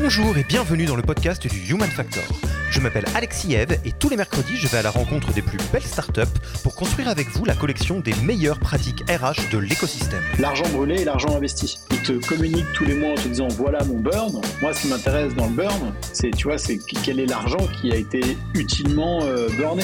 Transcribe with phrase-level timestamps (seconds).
[0.00, 2.22] Bonjour et bienvenue dans le podcast du Human Factor.
[2.70, 5.58] Je m'appelle Alexis Eve et tous les mercredis, je vais à la rencontre des plus
[5.72, 10.22] belles startups pour construire avec vous la collection des meilleures pratiques RH de l'écosystème.
[10.38, 11.80] L'argent brûlé et l'argent investi.
[11.90, 14.40] Ils te communiquent tous les mois en te disant voilà mon burn.
[14.62, 17.90] Moi, ce qui m'intéresse dans le burn, c'est tu vois, c'est quel est l'argent qui
[17.90, 19.82] a été utilement euh, burné.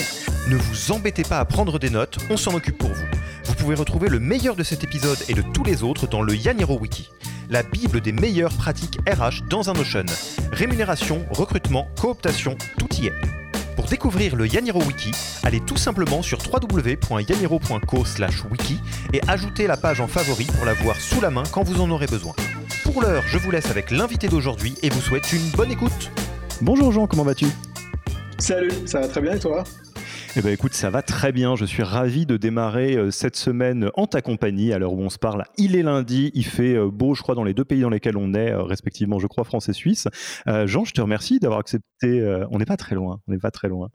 [0.49, 3.06] Ne vous embêtez pas à prendre des notes, on s'en occupe pour vous.
[3.47, 6.37] Vous pouvez retrouver le meilleur de cet épisode et de tous les autres dans le
[6.37, 7.11] Yaniro Wiki
[7.55, 10.02] la Bible des meilleures pratiques RH dans un Notion.
[10.50, 13.12] Rémunération, recrutement, cooptation, tout y est.
[13.77, 15.12] Pour découvrir le Yaniro Wiki,
[15.44, 18.80] allez tout simplement sur www.yaniro.co/wiki
[19.12, 21.88] et ajoutez la page en favori pour la voir sous la main quand vous en
[21.93, 22.34] aurez besoin.
[22.82, 26.10] Pour l'heure, je vous laisse avec l'invité d'aujourd'hui et vous souhaite une bonne écoute.
[26.60, 27.47] Bonjour Jean, comment vas-tu?
[28.38, 29.62] Salut, ça va très bien et toi?
[30.37, 31.55] Eh ben écoute, ça va très bien.
[31.55, 34.72] Je suis ravi de démarrer euh, cette semaine en ta compagnie.
[34.72, 37.37] À l'heure où on se parle, il est lundi, il fait euh, beau, je crois,
[37.37, 40.09] dans les deux pays dans lesquels on est, euh, respectivement, je crois, France et Suisse.
[40.47, 42.44] Jean, je te remercie d'avoir accepté.
[42.50, 43.91] on n'est pas très loin, on n'est pas très loin.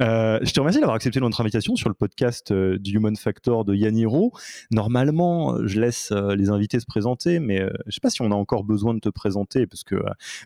[0.00, 4.32] je te remercie d'avoir accepté notre invitation sur le podcast du Human Factor de Yaniro.
[4.70, 8.34] Normalement, je laisse les invités se présenter, mais je ne sais pas si on a
[8.34, 9.96] encore besoin de te présenter, parce que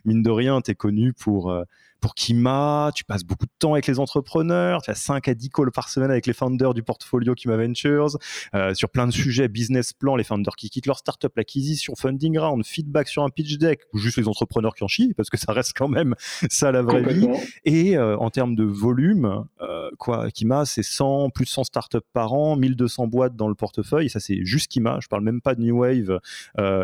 [0.05, 1.53] mine de rien, tu es connu pour
[1.99, 5.49] pour Kima, tu passes beaucoup de temps avec les entrepreneurs, tu as 5 à 10
[5.49, 8.17] calls par semaine avec les founders du portfolio Kima Ventures,
[8.55, 12.37] euh, sur plein de sujets, business plan, les founders qui quittent leur startup, l'acquisition, funding
[12.37, 15.37] round, feedback sur un pitch deck, ou juste les entrepreneurs qui en chient, parce que
[15.37, 16.15] ça reste quand même
[16.49, 17.27] ça la vraie vie.
[17.65, 21.97] Et euh, en termes de volume, euh, quoi, Kima, c'est 100, plus de 100 startups
[22.13, 25.41] par an, 1200 boîtes dans le portefeuille, et ça c'est juste Kima, je parle même
[25.41, 26.19] pas de New Wave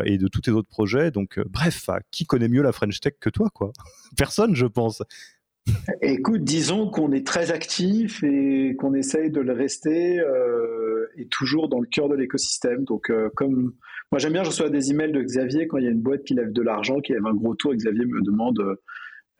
[0.04, 1.10] et de tous tes autres projets.
[1.10, 3.72] Donc bref, qui connaît mieux la French Tech que toi, quoi?
[4.16, 5.02] Personne, je pense.
[6.02, 11.68] Écoute, disons qu'on est très actif et qu'on essaye de le rester euh, et toujours
[11.68, 12.84] dans le cœur de l'écosystème.
[12.84, 13.72] Donc, euh, comme
[14.12, 16.24] moi j'aime bien, je reçois des emails de Xavier quand il y a une boîte
[16.24, 18.76] qui lève de l'argent, qui lève un gros tour, et Xavier me demande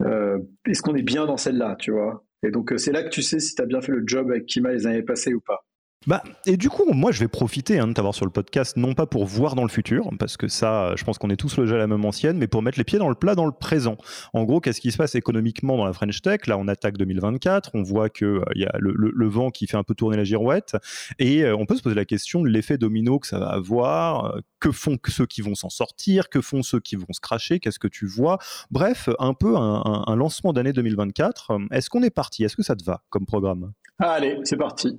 [0.02, 2.24] euh, est-ce qu'on est bien dans celle-là, tu vois?
[2.44, 4.46] Et donc c'est là que tu sais si tu as bien fait le job avec
[4.46, 5.64] Kima les années passées ou pas.
[6.06, 8.92] Bah, et du coup, moi, je vais profiter hein, de t'avoir sur le podcast, non
[8.94, 11.74] pas pour voir dans le futur, parce que ça, je pense qu'on est tous logés
[11.74, 13.96] à la même ancienne, mais pour mettre les pieds dans le plat dans le présent.
[14.34, 16.46] En gros, qu'est-ce qui se passe économiquement dans la French Tech?
[16.46, 19.82] Là, on attaque 2024, on voit qu'il euh, y a le, vent qui fait un
[19.82, 20.76] peu tourner la girouette,
[21.18, 24.26] et euh, on peut se poser la question de l'effet domino que ça va avoir,
[24.26, 27.60] euh, que font ceux qui vont s'en sortir, que font ceux qui vont se cracher,
[27.60, 28.38] qu'est-ce que tu vois?
[28.70, 31.52] Bref, un peu un lancement d'année 2024.
[31.70, 32.44] Est-ce qu'on est parti?
[32.44, 33.72] Est-ce que ça te va comme programme?
[33.98, 34.96] Allez, c'est parti.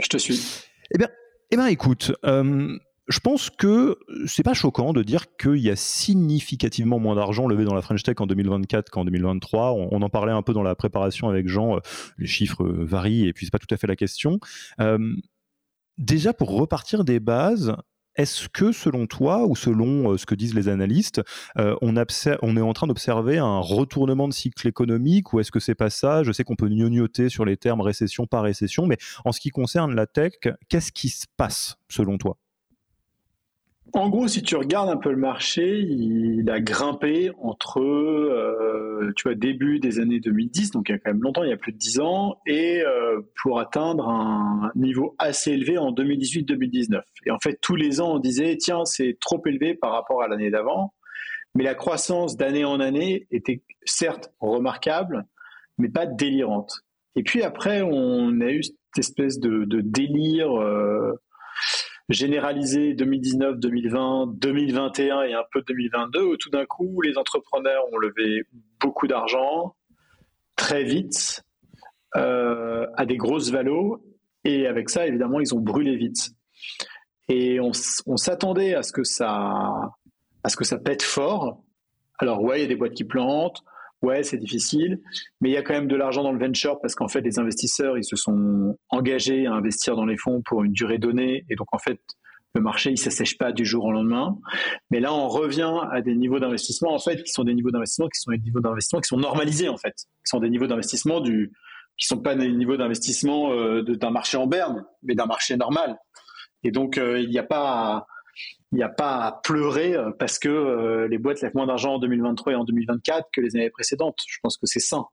[0.00, 0.40] Je te suis.
[0.94, 1.08] Eh bien,
[1.50, 2.76] eh bien écoute, euh,
[3.08, 7.64] je pense que c'est pas choquant de dire qu'il y a significativement moins d'argent levé
[7.64, 9.72] dans la French Tech en 2024 qu'en 2023.
[9.72, 11.76] On, en parlait un peu dans la préparation avec Jean.
[11.76, 11.80] Euh,
[12.18, 14.38] les chiffres varient et puis c'est pas tout à fait la question.
[14.80, 15.14] Euh,
[15.98, 17.74] déjà pour repartir des bases,
[18.16, 21.22] est-ce que, selon toi, ou selon euh, ce que disent les analystes,
[21.58, 25.60] euh, on, on, est en train d'observer un retournement de cycle économique, ou est-ce que
[25.60, 26.22] c'est pas ça?
[26.22, 29.50] Je sais qu'on peut gnognoter sur les termes récession par récession, mais en ce qui
[29.50, 30.34] concerne la tech,
[30.68, 32.38] qu'est-ce qui se passe, selon toi?
[33.94, 39.24] En gros, si tu regardes un peu le marché, il a grimpé entre, euh, tu
[39.24, 41.58] vois, début des années 2010, donc il y a quand même longtemps, il y a
[41.58, 47.02] plus de 10 ans, et euh, pour atteindre un niveau assez élevé en 2018-2019.
[47.26, 50.28] Et en fait, tous les ans, on disait, tiens, c'est trop élevé par rapport à
[50.28, 50.94] l'année d'avant,
[51.54, 55.26] mais la croissance d'année en année était certes remarquable,
[55.76, 56.80] mais pas délirante.
[57.14, 61.12] Et puis après, on a eu cette espèce de, délire euh,
[62.12, 67.98] généralisé 2019, 2020, 2021 et un peu 2022, où tout d'un coup, les entrepreneurs ont
[67.98, 68.44] levé
[68.80, 69.74] beaucoup d'argent
[70.56, 71.42] très vite
[72.16, 74.04] euh, à des grosses valos,
[74.44, 76.30] et avec ça, évidemment, ils ont brûlé vite.
[77.28, 77.72] Et on,
[78.06, 79.92] on s'attendait à ce que ça
[80.44, 81.62] à ce que ça pète fort.
[82.18, 83.62] Alors ouais, il y a des boîtes qui plantent,
[84.02, 85.00] ouais, c'est difficile,
[85.40, 87.38] mais il y a quand même de l'argent dans le venture parce qu'en fait, les
[87.38, 91.54] investisseurs, ils se sont engagés à investir dans les fonds pour une durée donnée, et
[91.54, 92.00] donc en fait,
[92.54, 94.36] le marché, il s'assèche pas du jour au lendemain.
[94.90, 98.08] Mais là, on revient à des niveaux d'investissement, en fait, qui sont des niveaux d'investissement
[98.08, 101.20] qui sont des niveaux d'investissement qui sont normalisés, en fait, qui sont des niveaux d'investissement
[101.20, 101.50] du,
[101.96, 105.96] qui sont pas des niveaux d'investissement euh, d'un marché en berne, mais d'un marché normal.
[106.62, 108.06] Et donc, euh, il n'y a pas,
[108.72, 111.94] il n'y a pas à pleurer euh, parce que euh, les boîtes lèvent moins d'argent
[111.94, 114.18] en 2023 et en 2024 que les années précédentes.
[114.26, 115.04] Je pense que c'est sain.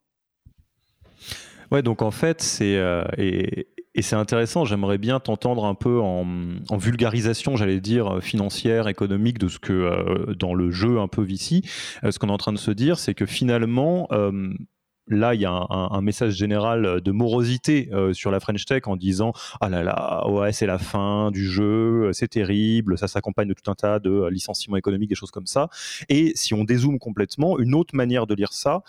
[1.71, 3.67] Ouais, donc en fait, c'est euh, et,
[4.01, 4.63] c'est intéressant.
[4.63, 6.25] J'aimerais bien t'entendre un peu en,
[6.77, 11.63] vulgarisation, j'allais dire financière, économique, de ce que dans le jeu un peu VC,
[12.09, 14.07] ce qu'on est en train de se dire, c'est que finalement
[15.09, 18.83] là, il y a un, message général euh, de morosité euh, sur la French Tech
[18.85, 23.07] en disant ah là là, ouais, c'est la fin du jeu, euh, c'est terrible, ça
[23.07, 25.69] s'accompagne de tout un tas de licenciements économiques, des choses comme ça.
[26.07, 28.81] Et si on dézoome complètement, une autre manière de lire ça,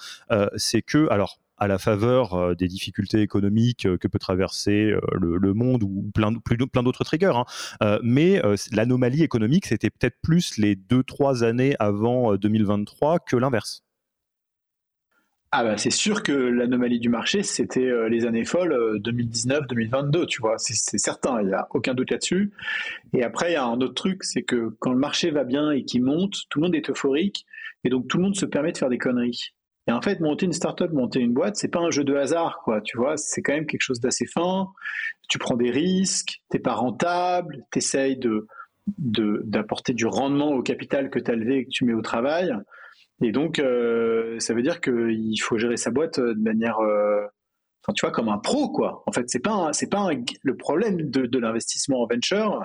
[0.56, 6.10] c'est que alors à la faveur des difficultés économiques que peut traverser le, monde ou
[6.14, 7.32] plein, plein d'autres triggers.
[7.34, 7.98] Hein.
[8.02, 8.40] mais
[8.72, 13.82] l'anomalie économique, c'était peut-être plus les deux, trois années avant 2023 que l'inverse.
[15.52, 20.26] Ah bah c'est sûr que l'anomalie du marché, c'était euh, les années folles 2019-2022, euh,
[20.26, 22.52] tu vois, c'est certain, il n'y a aucun doute là-dessus.
[23.14, 25.72] Et après, il y a un autre truc, c'est que quand le marché va bien
[25.72, 27.46] et qu'il monte, tout le monde est euphorique,
[27.82, 29.50] et donc tout le monde se permet de faire des conneries.
[29.88, 32.60] Et en fait, monter une startup, monter une boîte, c'est pas un jeu de hasard,
[32.62, 34.68] quoi, tu vois, c'est quand même quelque chose d'assez fin,
[35.28, 38.46] tu prends des risques, t'es pas rentable, t'essayes de
[38.98, 42.52] d'apporter du rendement au capital que tu as levé et que tu mets au travail.
[43.22, 47.26] Et donc, euh, ça veut dire qu'il faut gérer sa boîte de manière, euh,
[47.94, 49.02] tu vois, comme un pro, quoi.
[49.06, 50.10] En fait, c'est pas, c'est pas
[50.42, 52.64] le problème de, l'investissement en venture,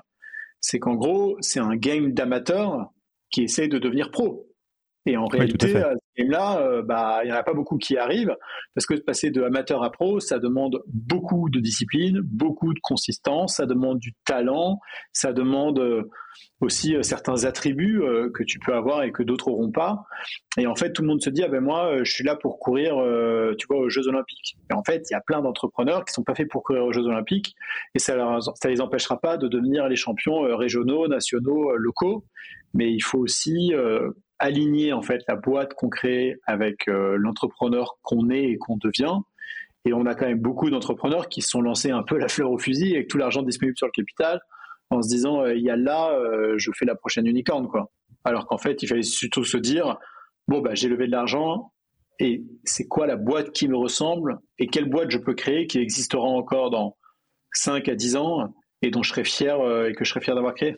[0.61, 2.89] c'est qu'en gros, c'est un game d'amateur
[3.31, 4.47] qui essaie de devenir pro.
[5.07, 7.95] Et en réalité, à, ce game-là, euh, bah, il n'y en a pas beaucoup qui
[7.95, 8.35] arrivent,
[8.73, 13.57] parce que passer de amateur à pro, ça demande beaucoup de discipline, beaucoup de consistance,
[13.57, 14.79] ça demande du talent,
[15.13, 16.09] ça demande euh,
[16.59, 18.01] aussi euh, certains attributs
[18.33, 20.05] que tu peux avoir et que d'autres n'auront pas.
[20.57, 22.57] Et en fait, tout le monde se dit, ah ben moi, je suis là pour
[22.57, 22.95] courir,
[23.57, 24.57] tu vois, aux Jeux Olympiques.
[24.71, 26.91] Et en fait, il y a plein d'entrepreneurs qui sont pas faits pour courir aux
[26.91, 27.55] Jeux Olympiques,
[27.93, 32.25] et ça ne ça les empêchera pas de devenir les champions régionaux, nationaux, locaux.
[32.73, 33.73] Mais il faut aussi
[34.39, 39.17] aligner en fait la boîte qu'on crée avec euh, l'entrepreneur qu'on est et qu'on devient.
[39.85, 42.51] Et on a quand même beaucoup d'entrepreneurs qui se sont lancés un peu la fleur
[42.51, 44.41] au fusil avec tout l'argent disponible sur le capital
[44.89, 47.91] en se disant euh, il y a là, euh, je fais la prochaine unicorn quoi.
[48.23, 49.97] Alors qu'en fait, il fallait surtout se dire
[50.47, 51.71] bon bah j'ai levé de l'argent
[52.19, 55.79] et c'est quoi la boîte qui me ressemble et quelle boîte je peux créer qui
[55.79, 56.97] existera encore dans
[57.51, 59.55] 5 à 10 ans et dont je serais fier
[59.85, 60.77] et que je serais fier d'avoir créé?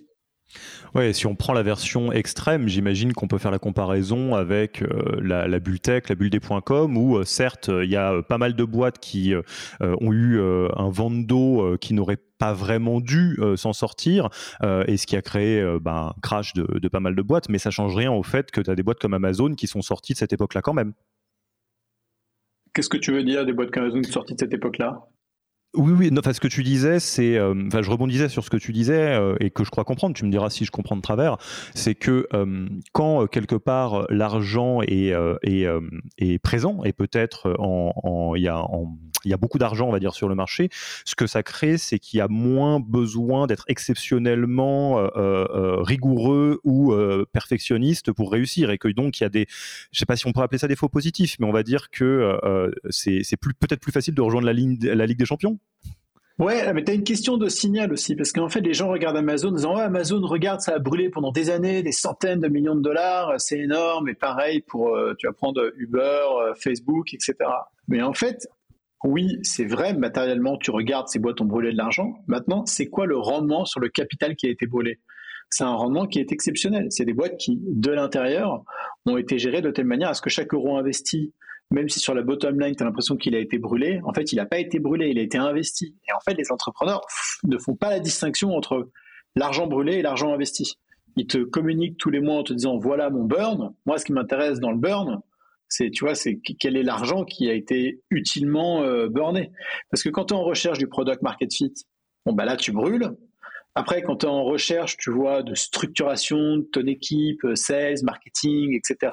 [0.96, 5.20] Ouais, si on prend la version extrême, j'imagine qu'on peut faire la comparaison avec euh,
[5.22, 8.38] la, la, bulle tech, la bulle des.com, où euh, certes, il y a euh, pas
[8.38, 9.34] mal de boîtes qui
[9.82, 14.30] ont eu un vent d'eau qui n'aurait pas vraiment dû s'en sortir,
[14.88, 17.72] et ce qui a créé ben, un crash de, pas mal de boîtes, mais ça
[17.72, 20.18] change rien au fait que tu as des boîtes comme Amazon qui sont sorties de
[20.18, 20.94] cette époque-là quand même.
[22.74, 25.08] Qu'est-ce que tu veux dire des boîtes comme Amazon sorties de cette époque-là?
[25.76, 28.58] Oui, oui, enfin, ce que tu disais, c'est, euh, enfin, je rebondissais sur ce que
[28.58, 30.16] tu disais euh, et que je crois comprendre.
[30.16, 31.38] Tu me diras si je comprends de travers.
[31.76, 35.68] C'est que euh, quand quelque part l'argent est, est,
[36.18, 38.50] est, présent et peut-être en, il y
[39.28, 40.70] y a beaucoup d'argent, on va dire, sur le marché.
[41.06, 46.60] Ce que ça crée, c'est qu'il y a moins besoin d'être exceptionnellement euh, euh, rigoureux
[46.64, 49.48] ou euh, perfectionniste pour réussir, et que donc il y a des,
[49.92, 51.90] je sais pas si on peut appeler ça des faux positifs, mais on va dire
[51.90, 52.38] que
[52.90, 55.57] c'est peut-être plus facile de rejoindre la, ligne, la Ligue des Champions.
[56.40, 59.18] Ouais, mais tu as une question de signal aussi, parce qu'en fait, les gens regardent
[59.18, 62.48] Amazon en disant ouais, Amazon, regarde, ça a brûlé pendant des années, des centaines de
[62.48, 67.34] millions de dollars, c'est énorme, et pareil pour, tu vas prendre Uber, Facebook, etc.
[67.88, 68.48] Mais en fait,
[69.04, 72.14] oui, c'est vrai, matériellement, tu regardes, ces boîtes ont brûlé de l'argent.
[72.28, 75.00] Maintenant, c'est quoi le rendement sur le capital qui a été brûlé?
[75.50, 76.88] C'est un rendement qui est exceptionnel.
[76.90, 78.64] C'est des boîtes qui, de l'intérieur,
[79.06, 81.34] ont été gérées de telle manière à ce que chaque euro investi,
[81.72, 84.32] même si sur la bottom line, tu as l'impression qu'il a été brûlé, en fait,
[84.32, 85.96] il n'a pas été brûlé, il a été investi.
[86.08, 87.02] Et en fait, les entrepreneurs
[87.44, 88.90] ne font pas la distinction entre
[89.36, 90.78] l'argent brûlé et l'argent investi.
[91.18, 93.74] Ils te communiquent tous les mois en te disant, voilà mon burn.
[93.86, 95.20] Moi, ce qui m'intéresse dans le burn,
[95.68, 99.52] C'est, tu vois, c'est quel est l'argent qui a été utilement euh, burné.
[99.92, 101.74] Parce que quand tu es en recherche du product market fit,
[102.26, 103.12] bon, bah là, tu brûles.
[103.76, 108.04] Après, quand tu es en recherche, tu vois, de structuration de ton équipe, euh, sales,
[108.04, 109.12] marketing, etc.,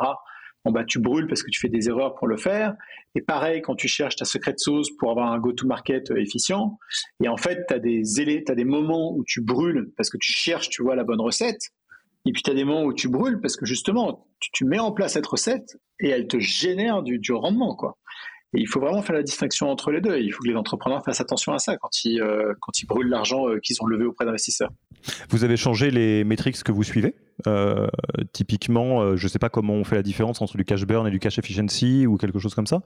[0.70, 2.74] bah, tu brûles parce que tu fais des erreurs pour le faire.
[3.14, 6.78] Et pareil, quand tu cherches ta secrète sauce pour avoir un go-to-market euh, efficient,
[7.22, 8.02] et en fait, tu as des,
[8.48, 11.70] as des moments où tu brûles parce que tu cherches, tu vois, la bonne recette.
[12.26, 14.92] Et puis tu as des moments où tu brûles parce que justement, tu, mets en
[14.92, 17.76] place cette recette et elle te génère du, du rendement.
[17.76, 17.98] quoi.
[18.54, 20.18] Et il faut vraiment faire la distinction entre les deux.
[20.18, 23.08] il faut que les entrepreneurs fassent attention à ça quand ils, euh, quand ils brûlent
[23.08, 24.70] l'argent euh, qu'ils ont levé auprès d'investisseurs.
[25.28, 27.88] Vous avez changé les métriques que vous suivez euh,
[28.32, 31.10] Typiquement, je ne sais pas comment on fait la différence entre du cash burn et
[31.10, 32.82] du cash efficiency ou quelque chose comme ça?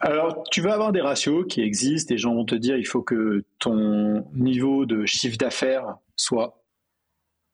[0.00, 2.12] Alors, tu vas avoir des ratios qui existent.
[2.12, 6.64] Les gens vont te dire il faut que ton niveau de chiffre d'affaires soit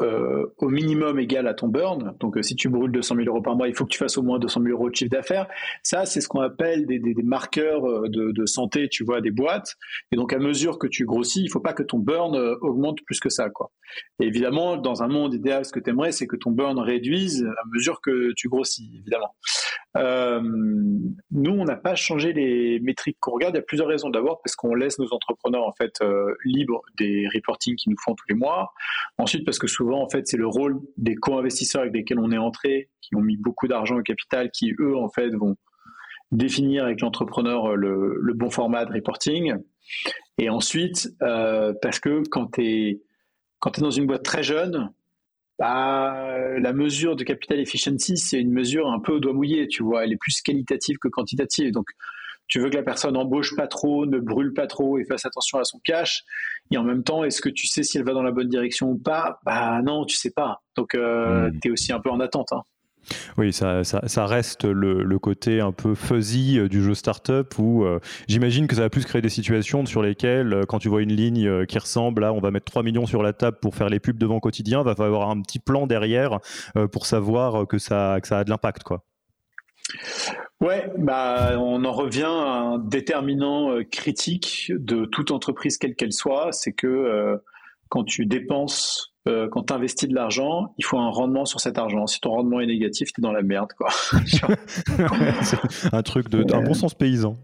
[0.02, 2.16] euh, au minimum égal à ton burn.
[2.18, 4.18] Donc, euh, si tu brûles 200 000 euros par mois, il faut que tu fasses
[4.18, 5.46] au moins 200 000 euros de chiffre d'affaires.
[5.84, 9.76] Ça, c'est ce qu'on appelle des, des, marqueurs euh, de, santé, tu vois, des boîtes.
[10.10, 13.20] Et donc, à mesure que tu grossis, il faut pas que ton burn augmente plus
[13.20, 13.70] que ça, quoi.
[14.18, 17.44] Et évidemment, dans un monde idéal, ce que tu aimerais, c'est que ton burn réduise
[17.44, 19.32] à mesure que tu grossis, évidemment.
[21.30, 23.54] Nous, on n'a pas changé les métriques qu'on regarde.
[23.54, 24.10] Il y a plusieurs raisons.
[24.10, 26.02] D'abord, parce qu'on laisse nos entrepreneurs en fait
[26.44, 28.72] libres des reportings qu'ils nous font tous les mois.
[29.18, 32.38] Ensuite, parce que souvent, en fait, c'est le rôle des co-investisseurs avec lesquels on est
[32.38, 35.56] entré, qui ont mis beaucoup d'argent au capital, qui eux, en fait, vont
[36.32, 39.54] définir avec l'entrepreneur le, le, bon format de reporting.
[40.38, 43.00] Et ensuite, euh, parce que quand tu es
[43.78, 44.90] dans une boîte très jeune,
[45.58, 49.82] bah, la mesure de capital efficiency, c'est une mesure un peu au doigt mouillé, tu
[49.82, 50.04] vois.
[50.04, 51.70] Elle est plus qualitative que quantitative.
[51.70, 51.86] Donc,
[52.48, 55.58] tu veux que la personne embauche pas trop, ne brûle pas trop et fasse attention
[55.58, 56.24] à son cash.
[56.70, 58.90] Et en même temps, est-ce que tu sais si elle va dans la bonne direction
[58.90, 59.38] ou pas?
[59.44, 60.62] Bah non, tu sais pas.
[60.76, 61.60] Donc, euh, hmm.
[61.60, 62.52] tu es aussi un peu en attente.
[62.52, 62.62] Hein.
[63.36, 68.00] Oui, ça, ça, reste le, côté un peu fuzzy euh, du jeu startup où euh,
[68.28, 71.12] j'imagine que ça va plus créer des situations sur lesquelles, euh, quand tu vois une
[71.12, 74.00] ligne qui ressemble à on va mettre 3 millions sur la table pour faire les
[74.00, 76.38] pubs devant quotidien, va falloir un petit plan derrière
[76.92, 78.82] pour savoir que ça, que ça a de l'impact.
[78.82, 79.04] quoi.
[80.60, 86.52] Ouais, bah, on en revient à un déterminant critique de toute entreprise, quelle qu'elle soit,
[86.52, 87.38] c'est que
[87.88, 91.78] quand tu dépenses euh, quand tu investis de l'argent, il faut un rendement sur cet
[91.78, 92.06] argent.
[92.06, 93.70] Si ton rendement est négatif, tu es dans la merde.
[93.76, 93.88] Quoi.
[95.92, 97.38] un truc de, un bon sens paysan.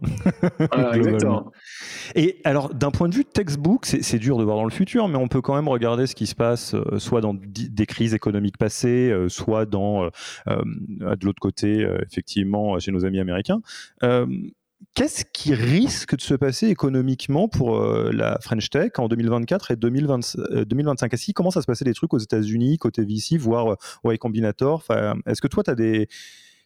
[0.93, 1.51] exactement.
[2.15, 5.17] Et alors, d'un point de vue textbook, c'est dur de voir dans le futur, mais
[5.17, 8.59] on peut quand même regarder ce qui se passe euh, soit dans des crises économiques
[8.59, 10.11] passées, euh, soit dans,
[10.47, 13.61] de l'autre côté, effectivement, chez nos amis américains
[14.95, 19.77] qu'est-ce qui risque de se passer économiquement pour euh, la French Tech en 2024 et
[19.77, 23.73] 2020, 2025 Est-ce qu'il commence à se passer des trucs aux États-Unis, côté VC, voire
[24.05, 24.85] euh, Y Combinator?
[25.27, 26.09] Est-ce que toi, tu as des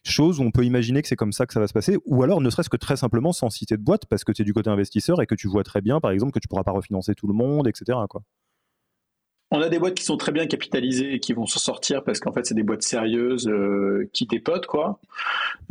[0.03, 1.97] choses où on peut imaginer que c'est comme ça que ça va se passer?
[2.05, 4.45] Ou alors, ne serait-ce que très simplement sans citer de boîte, parce que tu es
[4.45, 6.71] du côté investisseur et que tu vois très bien, par exemple, que tu pourras pas
[6.71, 7.97] refinancer tout le monde, etc.
[9.55, 12.19] On a des boîtes qui sont très bien capitalisées et qui vont s'en sortir parce
[12.19, 14.99] qu'en fait, c'est des boîtes sérieuses euh, qui dépotent, quoi.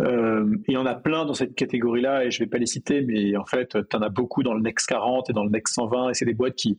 [0.00, 3.36] Euh, et on a plein dans cette catégorie-là, et je vais pas les citer, mais
[3.36, 6.08] en fait, tu en as beaucoup dans le Next 40 et dans le Next 120,
[6.08, 6.78] et c'est des boîtes qui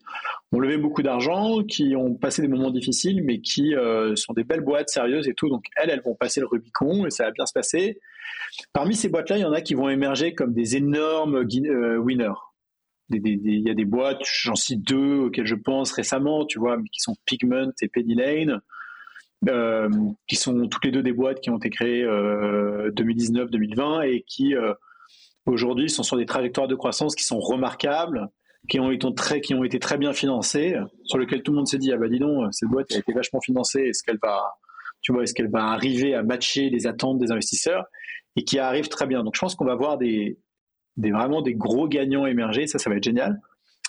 [0.52, 4.44] ont levé beaucoup d'argent, qui ont passé des moments difficiles, mais qui euh, sont des
[4.44, 5.48] belles boîtes sérieuses et tout.
[5.48, 8.00] Donc, elles, elles vont passer le Rubicon et ça va bien se passer.
[8.74, 11.46] Parmi ces boîtes-là, il y en a qui vont émerger comme des énormes
[12.00, 12.34] winners
[13.10, 17.00] il y a des boîtes, j'en cite deux auxquelles je pense récemment, tu vois, qui
[17.00, 18.62] sont Pigment et Penny Lane,
[19.48, 19.90] euh,
[20.28, 24.56] qui sont toutes les deux des boîtes qui ont été créées euh, 2019-2020 et qui
[24.56, 24.74] euh,
[25.46, 28.28] aujourd'hui sont sur des trajectoires de croissance qui sont remarquables,
[28.70, 31.68] qui ont été très, qui ont été très bien financées, sur lesquelles tout le monde
[31.68, 34.56] s'est dit ah bah dis donc cette boîte a été vachement financée, est-ce qu'elle va,
[35.22, 37.86] est-ce va arriver à matcher les attentes des investisseurs?
[38.36, 39.24] et qui arrive très bien.
[39.24, 40.38] Donc je pense qu'on va voir des
[40.98, 42.68] des, vraiment des gros gagnants émerger.
[42.68, 43.40] Ça, ça va être génial.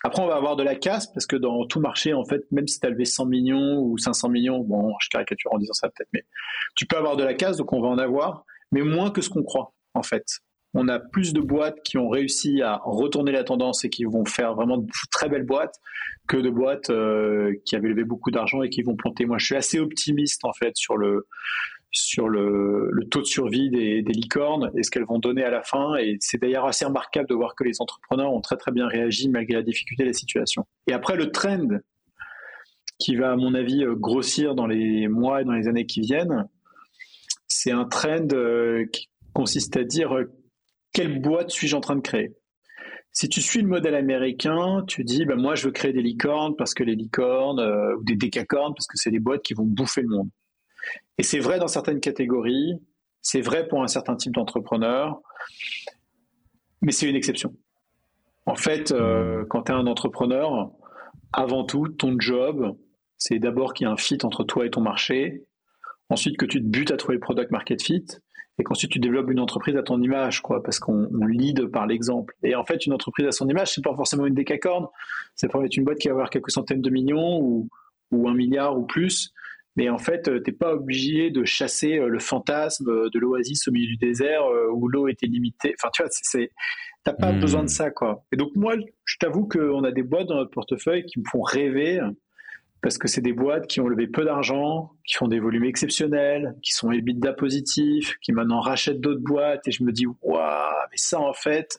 [0.04, 2.68] Après, on va avoir de la casse parce que dans tout marché, en fait, même
[2.68, 5.88] si tu as levé 100 millions ou 500 millions, bon, je caricature en disant ça
[5.88, 6.24] peut-être, mais
[6.74, 9.30] tu peux avoir de la casse, donc on va en avoir, mais moins que ce
[9.30, 10.24] qu'on croit, en fait.
[10.74, 14.26] On a plus de boîtes qui ont réussi à retourner la tendance et qui vont
[14.26, 15.74] faire vraiment de très belles boîtes
[16.28, 19.24] que de boîtes euh, qui avaient levé beaucoup d'argent et qui vont planter.
[19.24, 21.26] Moi, je suis assez optimiste, en fait, sur le,
[21.90, 25.96] sur le, taux de survie des, licornes et ce qu'elles vont donner à la fin.
[25.96, 29.28] Et c'est d'ailleurs assez remarquable de voir que les entrepreneurs ont très très bien réagi
[29.28, 30.66] malgré la difficulté de la situation.
[30.86, 31.68] Et après, le trend
[32.98, 36.00] qui va, à mon avis, euh, grossir dans les mois et dans les années qui
[36.00, 36.48] viennent,
[37.46, 40.32] c'est un trend euh, qui consiste à dire euh,
[40.92, 42.34] quelle boîte suis-je en train de créer?
[43.12, 46.54] Si tu suis le modèle américain, tu dis, ben moi, je veux créer des licornes
[46.56, 47.60] parce que les licornes,
[47.98, 50.28] ou des décacornes parce que c'est des boîtes qui vont bouffer le monde.
[51.18, 52.80] Et c'est vrai dans certaines catégories,
[53.22, 55.20] c'est vrai pour un certain type d'entrepreneur,
[56.82, 57.54] mais c'est une exception.
[58.44, 59.48] En fait, euh, hmm.
[59.48, 60.70] quand tu es un entrepreneur,
[61.32, 62.76] avant tout, ton job,
[63.18, 65.44] c'est d'abord qu'il y ait un fit entre toi et ton marché,
[66.08, 68.04] ensuite que tu te butes à trouver le product market fit,
[68.58, 72.34] et qu'ensuite tu développes une entreprise à ton image, quoi, parce qu'on lead par l'exemple.
[72.42, 74.86] Et en fait, une entreprise à son image, c'est pas forcément une décacorne,
[75.34, 77.68] c'est peut être une boîte qui va avoir quelques centaines de millions ou,
[78.12, 79.32] ou un milliard ou plus,
[79.76, 83.72] mais en fait, tu n'es pas obligé de chasser euh, le fantasme de l'oasis au
[83.72, 85.74] milieu du désert euh, où l'eau était limitée.
[85.78, 86.50] Enfin, tu vois, c'est,
[87.04, 87.40] t'as pas hmm.
[87.40, 88.24] besoin de ça, quoi.
[88.32, 91.42] Et donc moi, je t'avoue qu'on a des boîtes dans notre portefeuille qui me font
[91.42, 92.00] rêver
[92.82, 96.54] parce que c'est des boîtes qui ont levé peu d'argent, qui font des volumes exceptionnels,
[96.62, 100.40] qui sont EBITDA positifs, qui maintenant rachètent d'autres boîtes et je me dis waouh,
[100.90, 101.78] mais ça en fait,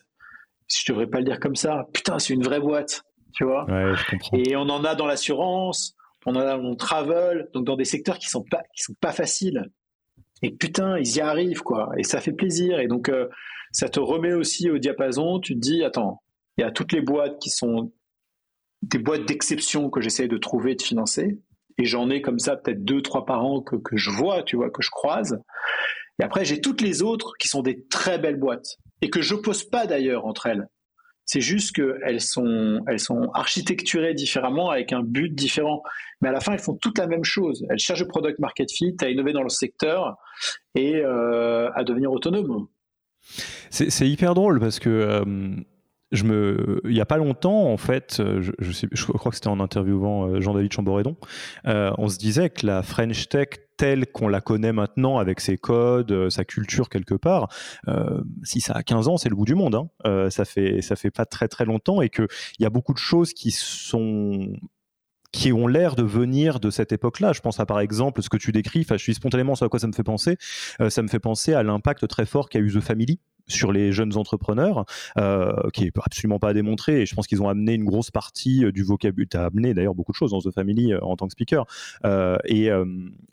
[0.67, 1.87] je devrais pas le dire comme ça.
[1.93, 3.65] Putain, c'est une vraie boîte, tu vois.
[3.65, 4.37] Ouais, je comprends.
[4.37, 5.96] Et on en a dans l'assurance,
[6.27, 9.13] on en a dans travel, donc dans des secteurs qui sont pas qui sont pas
[9.13, 9.71] faciles.
[10.43, 12.79] Et putain, ils y arrivent quoi, et ça fait plaisir.
[12.79, 13.27] Et donc euh,
[13.71, 15.39] ça te remet aussi au diapason.
[15.39, 16.21] Tu te dis attends,
[16.57, 17.93] il y a toutes les boîtes qui sont
[18.83, 21.39] des boîtes d'exception que j'essaie de trouver et de financer.
[21.77, 24.57] Et j'en ai comme ça peut-être deux, trois par an que, que je vois, tu
[24.57, 25.39] vois, que je croise.
[26.19, 29.35] Et après, j'ai toutes les autres qui sont des très belles boîtes et que je
[29.35, 30.67] pose pas d'ailleurs entre elles.
[31.27, 35.83] C'est juste qu'elles sont, elles sont architecturées différemment avec un but différent.
[36.21, 37.63] Mais à la fin, elles font toutes la même chose.
[37.69, 40.17] Elles cherchent le product market fit, à innover dans le secteur
[40.73, 42.67] et euh, à devenir autonomes.
[43.69, 45.23] C'est hyper drôle parce que euh,
[46.13, 50.71] n'y a pas longtemps, en fait, euh, je, crois que c'était en interviewant euh, Jean-David
[50.71, 51.17] Chamboredon,
[51.67, 55.57] euh, on se disait que la French Tech telle qu'on la connaît maintenant avec ses
[55.57, 57.47] codes, sa culture quelque part,
[57.87, 59.75] euh, si ça a 15 ans, c'est le bout du monde.
[59.75, 59.89] Hein.
[60.05, 62.27] Euh, ça fait ça fait pas très très longtemps et qu'il
[62.59, 64.53] y a beaucoup de choses qui sont
[65.31, 67.33] qui ont l'air de venir de cette époque-là.
[67.33, 69.79] Je pense à par exemple ce que tu décris, enfin je suis spontanément sur quoi
[69.79, 70.37] ça me fait penser,
[70.81, 73.91] euh, ça me fait penser à l'impact très fort qu'a eu The Family sur les
[73.91, 74.85] jeunes entrepreneurs,
[75.17, 77.01] euh, qui est absolument pas à démontrer.
[77.01, 79.27] Et je pense qu'ils ont amené une grosse partie euh, du vocabulaire.
[79.29, 81.65] Tu as amené d'ailleurs beaucoup de choses dans The Family euh, en tant que speaker.
[82.45, 82.69] Et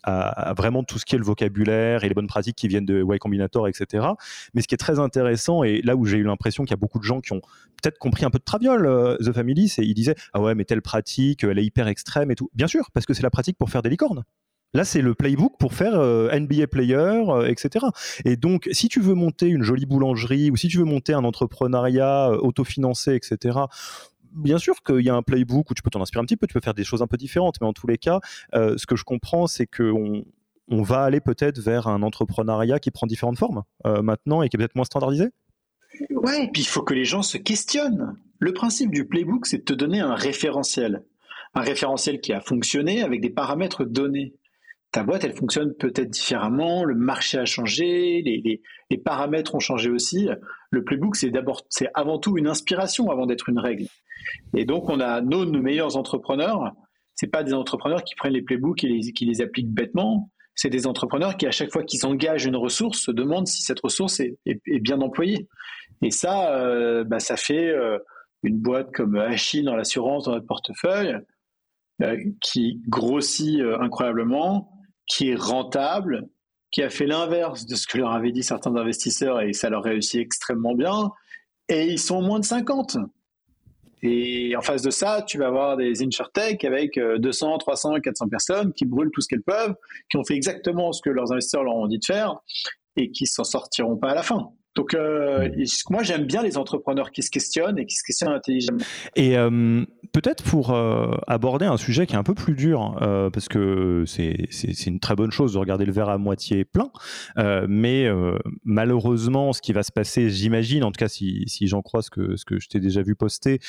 [0.03, 3.03] à, vraiment tout ce qui est le vocabulaire et les bonnes pratiques qui viennent de
[3.03, 4.07] Y Combinator, etc.
[4.53, 6.77] Mais ce qui est très intéressant, et là où j'ai eu l'impression qu'il y a
[6.77, 7.41] beaucoup de gens qui ont
[7.81, 10.81] peut-être compris un peu de traviole, The Family, c'est ils disaient Ah ouais, mais telle
[10.81, 12.49] pratique, elle est hyper extrême et tout.
[12.53, 14.23] Bien sûr, parce que c'est la pratique pour faire des licornes.
[14.75, 17.85] Là, c'est le playbook pour faire euh, NBA player, euh, etc.
[18.25, 21.23] Et donc, si tu veux monter une jolie boulangerie ou si tu veux monter un
[21.23, 23.57] entrepreneuriat euh, autofinancé, etc.,
[24.35, 26.45] bien sûr qu'il y a un playbook où tu peux t'en inspirer un petit peu,
[26.45, 28.19] tu peux faire des choses un peu différentes, mais en tous les cas,
[28.53, 30.25] euh, ce que je comprends, c'est qu'on
[30.67, 34.57] on va aller peut-être vers un entrepreneuriat qui prend différentes formes euh, maintenant et qui
[34.57, 35.29] est peut-être moins standardisé.
[36.09, 38.17] Ouais, et puis il faut que les gens se questionnent.
[38.39, 41.05] Le principe du playbook, c'est de te donner un référentiel.
[41.53, 44.33] Un référentiel qui a fonctionné avec des paramètres donnés
[44.95, 50.29] ta boîte, elle fonctionne peut-être différemment, le marché a changé, les, paramètres ont changé aussi.
[50.69, 53.87] Le playbook, c'est d'abord, c'est avant tout une inspiration avant d'être une règle.
[54.55, 56.71] Et donc, on a nos, meilleurs entrepreneurs.
[57.13, 60.31] C'est pas des entrepreneurs qui prennent les playbooks et les, qui les appliquent bêtement.
[60.53, 63.81] C'est des entrepreneurs qui, à chaque fois qu'ils engagent une ressource, se demandent si cette
[63.81, 64.37] ressource est,
[64.79, 65.49] bien employée.
[66.03, 67.97] Et ça, euh, bah, ça fait euh,
[68.43, 71.17] une boîte comme Achille dans l'assurance, dans notre portefeuille,
[72.01, 74.71] euh, qui grossit incroyablement,
[75.07, 76.27] qui est rentable,
[76.71, 79.83] qui a fait l'inverse de ce que leur avaient dit certains investisseurs et ça leur
[79.83, 81.11] réussit extrêmement bien,
[81.69, 82.97] et ils sont moins de 50.
[84.03, 88.73] Et en face de ça, tu vas avoir des InsurTech avec 200, 300, 400 personnes
[88.73, 89.73] qui brûlent tout ce qu'elles peuvent,
[90.09, 92.35] qui ont fait exactement ce que leurs investisseurs leur ont dit de faire
[92.97, 94.51] et qui s'en sortiront pas à la fin.
[94.75, 95.49] Donc, euh,
[95.89, 98.83] moi, j'aime bien les entrepreneurs qui se questionnent et qui se questionnent intelligemment.
[99.15, 99.85] Et euh,
[100.15, 104.05] peut-être pour euh, aborder un sujet qui est un peu plus dur, euh, parce que
[104.07, 106.89] c'est une très bonne chose de regarder le verre à moitié plein,
[107.37, 108.07] euh, mais
[108.63, 112.09] malheureusement, ce qui va se passer, j'imagine, en tout cas si, si j'en crois ce
[112.09, 113.59] que, ce que je t'ai déjà vu poster,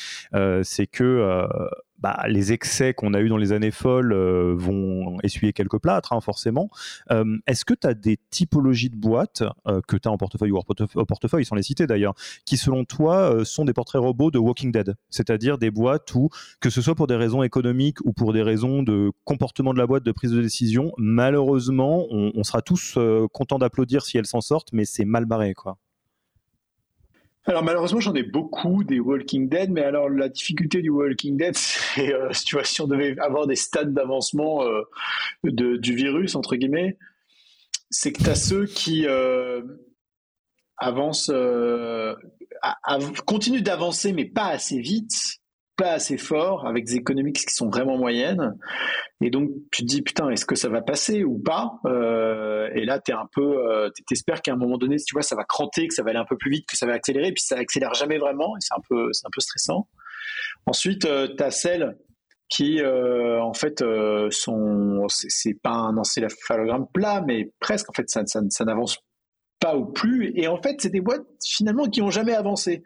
[0.63, 1.49] c'est que
[1.99, 6.13] bah, les excès qu'on a eu dans les années folles euh, vont essuyer quelques plâtres,
[6.13, 6.69] hein, forcément.
[7.11, 10.53] Euh, Est-ce que tu as des typologies de boîtes euh, que tu as en portefeuille
[10.53, 14.39] ou en portefeuille, sans les citer d'ailleurs, qui selon toi sont des portraits robots de
[14.39, 14.95] Walking Dead?
[15.11, 16.29] C'est-à-dire des boîtes où,
[16.61, 19.87] que ce soit pour des raisons économiques ou pour des raisons de comportement de la
[19.87, 22.99] boîte, de prise de décision, malheureusement, on, on sera tous
[23.33, 25.79] contents d'applaudir si elles s'en sortent, mais c'est mal barré, quoi.
[27.49, 31.57] Alors malheureusement, j'en ai beaucoup des Walking Dead, mais alors la difficulté du Walking Dead,
[31.57, 34.83] c'est euh, si, on devait avoir des stades d'avancement euh,
[35.45, 36.99] du virus, entre guillemets,
[37.89, 39.63] c'est que tu as ceux qui euh,
[40.77, 41.31] avancent,
[43.27, 45.39] continuent d'avancer, mais pas assez vite,
[45.77, 48.57] pas assez fort, avec des économiques qui sont vraiment moyennes.
[49.21, 51.81] Et donc, tu te dis, putain, est-ce que ça va passer ou pas?
[51.87, 55.23] Euh, Et là, tu es un peu, euh, t'espères qu'à un moment donné, tu vois,
[55.23, 57.33] ça va cranter, que ça va aller un peu plus vite, que ça va accélérer,
[57.33, 59.89] puis ça accélère jamais vraiment, et c'est un peu, un peu stressant.
[60.67, 61.97] Ensuite, euh, tu as celles
[62.49, 68.09] qui, euh, en fait, euh, sont, c'est pas un encéphalogramme plat, mais presque, en fait,
[68.09, 68.99] ça, ça, ça n'avance
[69.59, 70.33] pas ou plus.
[70.35, 72.83] Et en fait, c'est des boîtes finalement qui n'ont jamais avancé.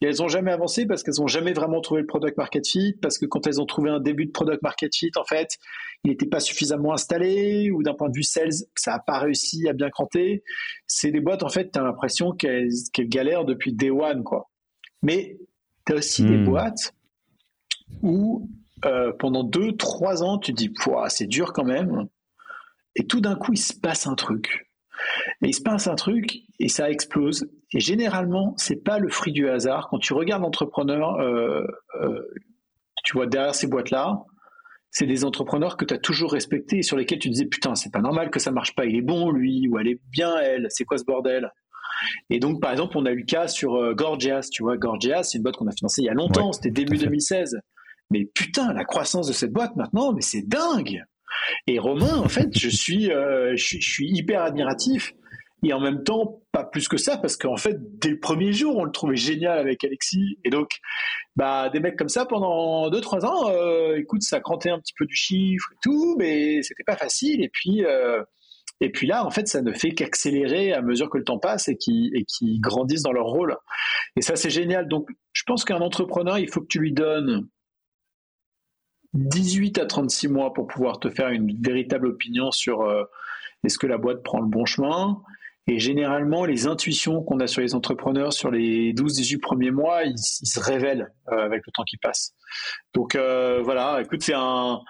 [0.00, 2.94] Et elles n'ont jamais avancé parce qu'elles n'ont jamais vraiment trouvé le product market fit,
[3.00, 5.58] parce que quand elles ont trouvé un début de product market fit, en fait,
[6.04, 9.68] il n'était pas suffisamment installé, ou d'un point de vue sales, ça n'a pas réussi
[9.68, 10.42] à bien cranter.
[10.86, 14.50] C'est des boîtes, en fait, tu as l'impression qu'elles galèrent depuis day one, quoi.
[15.02, 15.38] Mais
[15.86, 16.44] tu as aussi des hmm.
[16.44, 16.94] boîtes
[18.02, 18.48] où
[18.84, 20.72] euh, pendant deux, trois ans, tu te dis,
[21.08, 22.06] c'est dur quand même.
[22.94, 24.71] Et tout d'un coup, il se passe un truc
[25.42, 27.50] mais il se passe un truc et ça explose.
[27.74, 29.88] Et généralement, c'est pas le fruit du hasard.
[29.90, 31.64] Quand tu regardes l'entrepreneur, euh,
[32.00, 32.22] euh,
[33.04, 34.22] tu vois derrière ces boîtes-là,
[34.90, 37.90] c'est des entrepreneurs que tu as toujours respectés et sur lesquels tu disais putain, c'est
[37.90, 38.84] pas normal que ça marche pas.
[38.84, 40.66] Il est bon lui ou elle est bien elle.
[40.70, 41.50] C'est quoi ce bordel?
[42.30, 44.48] Et donc par exemple, on a eu le cas sur euh, Gorgias.
[44.52, 46.52] Tu vois, Gorgias, c'est une boîte qu'on a financée il y a longtemps.
[46.52, 47.58] C'était début 2016.
[48.10, 51.02] Mais putain, la croissance de cette boîte maintenant, mais c'est dingue.
[51.66, 55.14] Et Romain, en fait, je suis, euh, je, suis hyper admiratif.
[55.64, 58.76] Et en même temps, pas plus que ça, parce qu'en fait, dès le premier jour,
[58.76, 60.38] on le trouvait génial avec Alexis.
[60.44, 60.80] Et donc,
[61.36, 65.06] bah, des mecs comme ça, pendant 2-3 ans, euh, écoute, ça crantait un petit peu
[65.06, 67.44] du chiffre et tout, mais c'était pas facile.
[67.44, 68.22] Et puis, euh,
[68.80, 71.68] et puis là, en fait, ça ne fait qu'accélérer à mesure que le temps passe
[71.68, 73.56] et qui et qui grandissent dans leur rôle.
[74.16, 74.88] Et ça, c'est génial.
[74.88, 77.46] Donc, je pense qu'un entrepreneur, il faut que tu lui donnes
[79.14, 83.04] 18 à 36 mois pour pouvoir te faire une véritable opinion sur euh,
[83.64, 85.22] est-ce que la boîte prend le bon chemin.
[85.68, 90.18] Et généralement, les intuitions qu'on a sur les entrepreneurs sur les 12-18 premiers mois, ils,
[90.18, 92.34] se révèlent euh, avec le temps qui passe.
[92.94, 94.80] Donc euh, voilà, écoute, c'est un,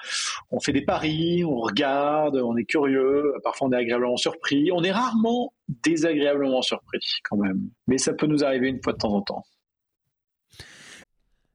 [0.51, 4.83] on fait des paris, on regarde, on est curieux, parfois on est agréablement surpris, on
[4.83, 9.13] est rarement désagréablement surpris quand même, mais ça peut nous arriver une fois de temps
[9.15, 9.45] en temps.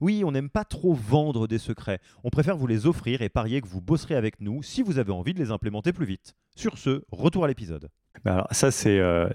[0.00, 1.98] Oui, on n'aime pas trop vendre des secrets.
[2.24, 5.12] On préfère vous les offrir et parier que vous bosserez avec nous si vous avez
[5.12, 6.34] envie de les implémenter plus vite.
[6.56, 7.90] Sur ce, retour à l'épisode.
[8.24, 9.28] Bah alors ça c'est euh,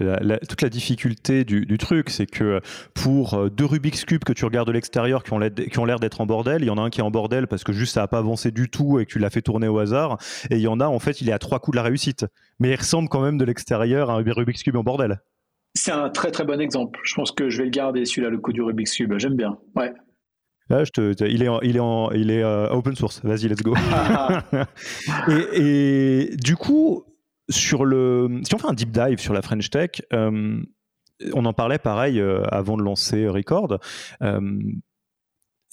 [0.47, 2.60] toute la difficulté du, truc, c'est que
[2.93, 6.25] pour euh, deux Rubik's Cube que tu regardes de l'extérieur qui ont l'air d'être en
[6.25, 8.08] bordel, il y en a un qui est en bordel parce que juste ça n'a
[8.08, 10.17] pas avancé du tout et que tu l'as fait tourner au hasard,
[10.51, 12.25] et il y en a en fait il est à trois coups de la réussite,
[12.60, 15.21] mais il ressemble quand même de l'extérieur à un Rubik's Cube en bordel.
[15.73, 16.99] C'est un très très bon exemple.
[17.04, 19.13] Je pense que je vais le garder celui-là, le coup du Rubik's Cube.
[19.17, 19.58] J'aime bien.
[19.75, 19.93] Ouais.
[20.69, 23.21] Là, je te, il est, il est, en, il est euh, open source.
[23.23, 23.75] Vas-y, let's go.
[25.28, 27.04] et, et, du coup,
[27.49, 30.60] sur le, si on fait un deep dive sur la French Tech, euh,
[31.34, 33.80] on en parlait pareil euh, avant de lancer Record.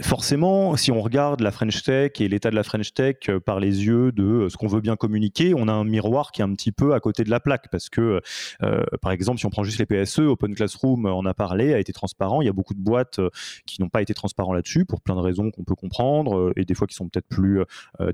[0.01, 3.61] Forcément, si on regarde la French Tech et l'état de la French Tech euh, par
[3.61, 6.45] les yeux de euh, ce qu'on veut bien communiquer, on a un miroir qui est
[6.45, 8.23] un petit peu à côté de la plaque parce que,
[8.63, 11.79] euh, par exemple, si on prend juste les PSE, Open Classroom en a parlé, a
[11.79, 12.41] été transparent.
[12.41, 13.21] Il y a beaucoup de boîtes
[13.67, 16.75] qui n'ont pas été transparents là-dessus pour plein de raisons qu'on peut comprendre et des
[16.75, 17.63] fois qui sont peut-être plus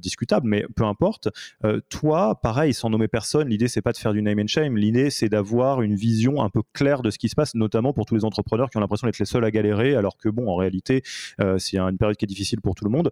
[0.01, 1.29] discutables, mais peu importe.
[1.89, 5.11] toi, pareil, sans nommer personne, l'idée c'est pas de faire du name and shame, l'idée
[5.11, 8.15] c'est d'avoir une vision un peu claire de ce qui se passe, notamment pour tous
[8.15, 11.03] les entrepreneurs qui ont l'impression d'être les seuls à galérer, alors que bon, en réalité,
[11.71, 13.11] c'est une période qui est difficile pour tout le monde.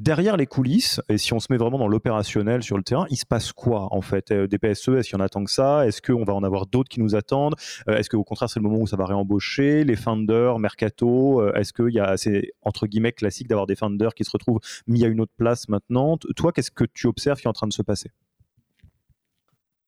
[0.00, 3.16] Derrière les coulisses, et si on se met vraiment dans l'opérationnel sur le terrain, il
[3.16, 4.32] se passe quoi en fait?
[4.32, 5.86] Euh, Des PSE, est-ce qu'il y en a tant que ça?
[5.86, 7.54] Est-ce qu'on va en avoir d'autres qui nous attendent?
[7.88, 9.84] Euh, Est-ce qu'au contraire c'est le moment où ça va réembaucher?
[9.84, 14.14] Les founders, mercato euh, Est-ce qu'il y a assez entre guillemets classique d'avoir des founders
[14.14, 16.18] qui se retrouvent mis à une autre place maintenant?
[16.34, 18.10] Toi, qu'est-ce que tu observes qui est en train de se passer?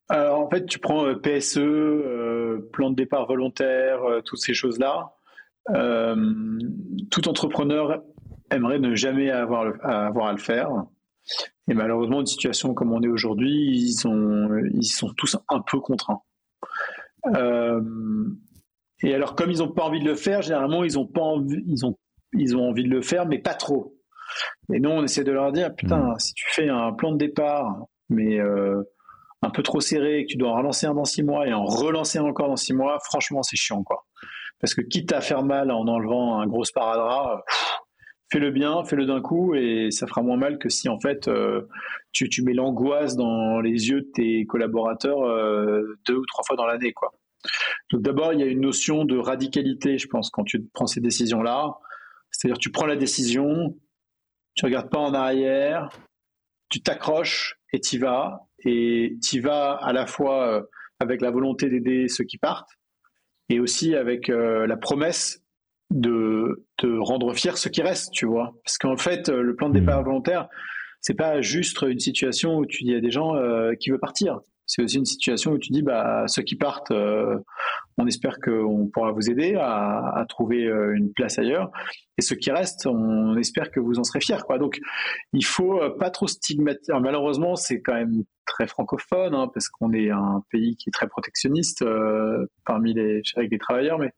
[0.09, 1.59] En fait, tu prends PSE,
[2.71, 5.17] plan de départ volontaire, toutes ces choses-là.
[5.69, 8.03] Tout entrepreneur
[8.51, 10.69] aimerait ne jamais avoir, à avoir à le faire.
[11.69, 15.81] Et malheureusement, une situation comme on est aujourd'hui, ils sont, ils sont tous un peu
[15.81, 16.23] contraints.
[17.35, 17.81] Euh,
[19.03, 21.63] et alors, comme ils n'ont pas envie de le faire, généralement, ils ont, pas envie,
[21.67, 21.99] ils, ont,
[22.33, 23.95] ils ont envie de le faire, mais pas trop.
[24.73, 26.19] Et nous, on essaie de leur dire, putain, mmh.
[26.19, 28.83] si tu fais un plan de départ, mais euh,
[29.43, 31.65] un peu trop serré, que tu dois en relancer un dans six mois et en
[31.65, 34.07] relancer encore dans six mois, franchement, c'est chiant, quoi.
[34.61, 37.45] Parce que quitte à faire mal en enlevant un gros sparadrap,
[38.33, 41.31] fais-le bien, fais-le d'un coup et ça fera moins mal que si en fait
[42.13, 45.19] tu, tu, mets l'angoisse dans les yeux de tes collaborateurs
[46.07, 46.95] deux ou trois fois dans l'année.
[47.91, 51.01] Donc d'abord, il y a une notion de radicalité, je pense, quand tu prends ces
[51.01, 51.77] décisions-là.
[52.31, 53.77] C'est-à-dire tu prends la décision,
[54.55, 55.89] tu regardes pas en arrière,
[56.69, 58.49] tu t'accroches et tu vas.
[58.65, 60.63] Et tu vas à la fois euh,
[60.99, 62.71] avec la volonté d'aider ceux qui partent
[63.49, 65.43] et aussi avec euh, la promesse
[65.91, 68.55] de, de rendre fiers ceux qui restent, tu vois.
[68.65, 70.05] Parce qu'en fait, le plan de départ mmh.
[70.05, 70.49] volontaire,
[71.01, 74.41] c'est pas juste une situation où tu dis à des gens euh, qui veulent partir
[74.67, 77.39] c'est aussi une situation où tu dis bah ceux qui partent, euh,
[77.99, 81.71] on espère qu'on pourra vous aider à, trouver euh, une place ailleurs,
[82.19, 84.37] et ceux qui restent, on espère que vous en serez fiers.
[84.59, 84.79] Donc
[85.33, 86.93] il faut euh, pas trop stigmatiser.
[87.01, 91.09] malheureusement, c'est quand même très francophone hein, parce qu'on est un pays qui est très
[91.09, 91.85] protectionniste
[92.65, 94.13] parmi les avec les travailleurs, mais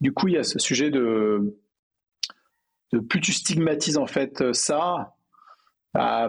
[0.00, 1.56] du coup il y a ce sujet de,
[3.08, 5.14] plus tu stigmatises en fait ça,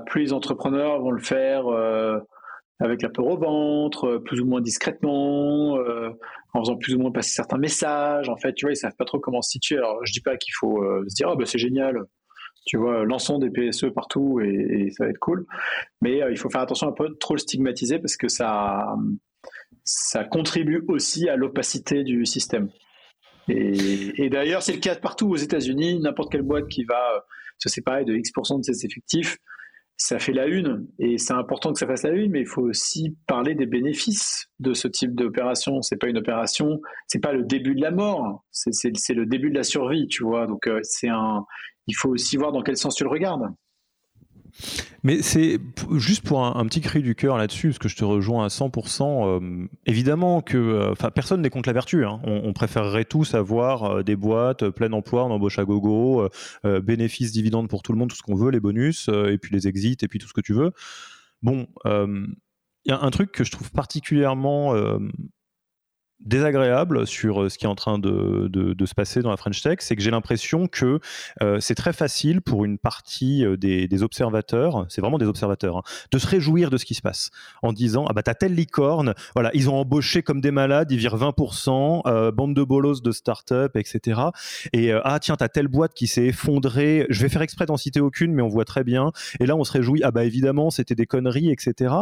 [0.08, 1.66] plus les entrepreneurs vont le faire
[2.82, 6.10] avec la peur au ventre, euh, plus ou moins discrètement, euh,
[6.54, 8.28] en faisant plus ou moins passer certains messages.
[8.28, 9.78] En fait, tu vois, ils savent pas trop comment se situer.
[9.78, 12.00] Alors, je dis pas qu'il faut euh, se dire, ah, bah, c'est génial,
[12.65, 15.46] tu vois, lançons des PSE partout et, ça va être cool.
[16.02, 18.96] Mais il faut faire attention à pas trop le stigmatiser parce que ça,
[19.84, 22.70] ça contribue aussi à l'opacité du système.
[23.48, 26.00] Et d'ailleurs, c'est le cas partout aux États-Unis.
[26.00, 27.26] N'importe quelle boîte qui va
[27.58, 29.38] se séparer de X% de ses effectifs
[30.02, 32.64] ça fait la une et c'est important que ça fasse la une, mais il faut
[32.64, 35.84] aussi parler des bénéfices de ce type d'opération.
[35.84, 39.56] C'est pas une opération, c'est pas le début de la mort, c'est le début de
[39.56, 40.48] la survie, tu vois.
[40.48, 41.46] Donc euh, c'est un,
[41.86, 43.54] il faut aussi voir dans quel sens tu le regardes.
[45.04, 45.60] Mais c'est
[45.96, 49.42] juste pour un, petit cri du cœur là-dessus, parce que je te rejoins à 100%.
[49.42, 52.06] Euh, évidemment que euh, personne n'est contre la vertu.
[52.06, 52.22] Hein.
[52.24, 56.28] On, préférerait tous avoir euh, des boîtes plein emploi, on embauche à gogo,
[56.64, 59.68] bénéfices, dividendes pour tout le monde, tout ce qu'on veut, les bonus, et puis les
[59.68, 60.72] exits, et puis tout ce que tu veux.
[61.42, 64.74] Bon, il y a un truc que je trouve particulièrement
[66.26, 68.50] désagréable sur euh, ce qui est en train de,
[68.86, 71.00] se passer dans la French Tech, c'est que j'ai l'impression que
[71.42, 75.78] euh, c'est très facile pour une partie euh, des, des observateurs, c'est vraiment des observateurs,
[75.78, 77.30] hein, de se réjouir de ce qui se passe
[77.62, 80.98] en disant ah bah t'as telle licorne, voilà ils ont embauché comme des malades, ils
[80.98, 84.22] virent 20%, bande de bolos de start-up, etc.
[84.74, 88.00] Et ah tiens t'as telle boîte qui s'est effondrée, je vais faire exprès d'en citer
[88.00, 89.12] aucune, mais on voit très bien.
[89.40, 91.94] Et là on se réjouit ah bah évidemment c'était des conneries, etc.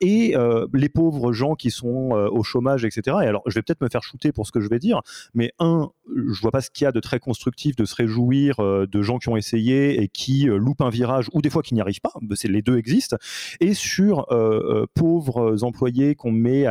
[0.00, 0.34] et
[0.72, 3.18] les pauvres gens qui sont au chômage, etc.
[3.22, 5.00] Et alors je vais peut-être me faire shooter pour ce que je vais dire,
[5.34, 5.90] mais un,
[6.32, 9.02] je vois pas ce qu'il y a de très constructif de se réjouir euh, de
[9.02, 11.80] gens qui ont essayé et qui euh, loupent un virage ou des fois qui n'y
[11.80, 12.12] arrivent pas.
[12.34, 13.16] C'est les deux existent.
[13.60, 16.66] Et sur euh, pauvres employés qu'on met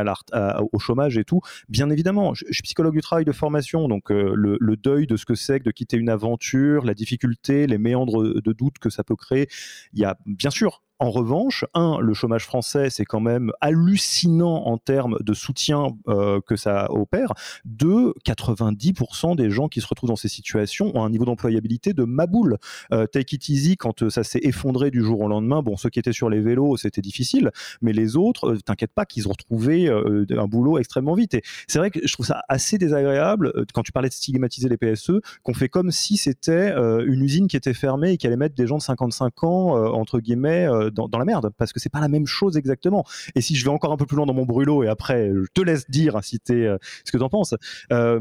[0.72, 4.34] au chômage et tout, bien évidemment, je, suis psychologue du travail de formation, donc le,
[4.34, 8.40] le, deuil de ce que c'est que de quitter une aventure, la difficulté, les méandres
[8.40, 9.48] de doute que ça peut créer.
[9.92, 14.66] Il y a bien sûr en revanche, un, le chômage français, c'est quand même hallucinant
[14.66, 17.34] en termes de soutien euh, que ça opère.
[17.64, 22.02] Deux, 90% des gens qui se retrouvent dans ces situations ont un niveau d'employabilité de
[22.02, 22.58] maboule.
[22.92, 25.88] Euh, take it easy, quand euh, ça s'est effondré du jour au lendemain, bon, ceux
[25.88, 29.88] qui étaient sur les vélos, c'était difficile, mais les autres, t'inquiète pas qu'ils ont retrouvé
[29.88, 31.34] un boulot extrêmement vite.
[31.34, 34.76] Et c'est vrai que je trouve ça assez désagréable, quand tu parlais de stigmatiser les
[34.76, 38.54] PSE, qu'on fait comme si c'était une usine qui était fermée et qui allait mettre
[38.54, 42.08] des gens de 55 ans, entre guillemets, dans, la merde parce que c'est pas la
[42.08, 43.04] même chose exactement.
[43.34, 45.50] Et si je vais encore un peu plus loin dans mon brûlot et après je
[45.52, 47.54] te laisse dire si euh, ce que tu en penses.
[47.92, 48.20] Euh,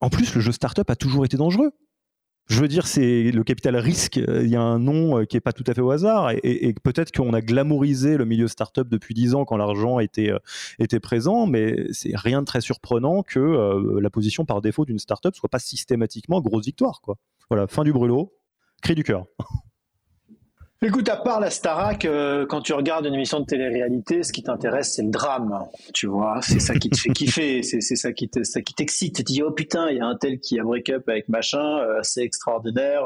[0.00, 1.72] en plus, le jeu startup a toujours été dangereux.
[2.48, 4.16] Je veux dire, c'est le capital risque.
[4.16, 6.74] Il y a un nom euh, qui est pas tout à fait au hasard, et,
[6.82, 10.32] peut-être qu'on a glamourisé le milieu startup depuis dix ans quand l'argent était
[10.78, 15.34] était présent, mais c'est rien de très surprenant que la position par défaut d'une startup
[15.34, 17.00] soit pas systématiquement grosse victoire.
[17.02, 17.16] Quoi.
[17.50, 18.32] Voilà, fin du brûlot,
[18.80, 19.26] cri du cœur.
[20.80, 24.44] Écoute, à part la Starac, euh, quand tu regardes une émission de télé-réalité, ce qui
[24.44, 25.66] t'intéresse, c'est le drame.
[25.92, 29.16] Tu vois, c'est ça qui te fait kiffer, c'est ça qui t'excite.
[29.16, 31.78] Tu te dis, oh putain, il y a un tel qui a break-up avec machin,
[31.80, 33.02] euh, c'est extraordinaire.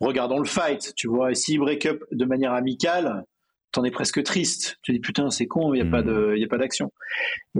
[0.00, 1.32] regardons le fight, tu vois.
[1.32, 3.26] Et s'il break-up de manière amicale,
[3.70, 4.78] t'en es presque triste.
[4.80, 6.90] Tu te dis, putain, c'est con, il n'y a, pas de, y a pas d'action.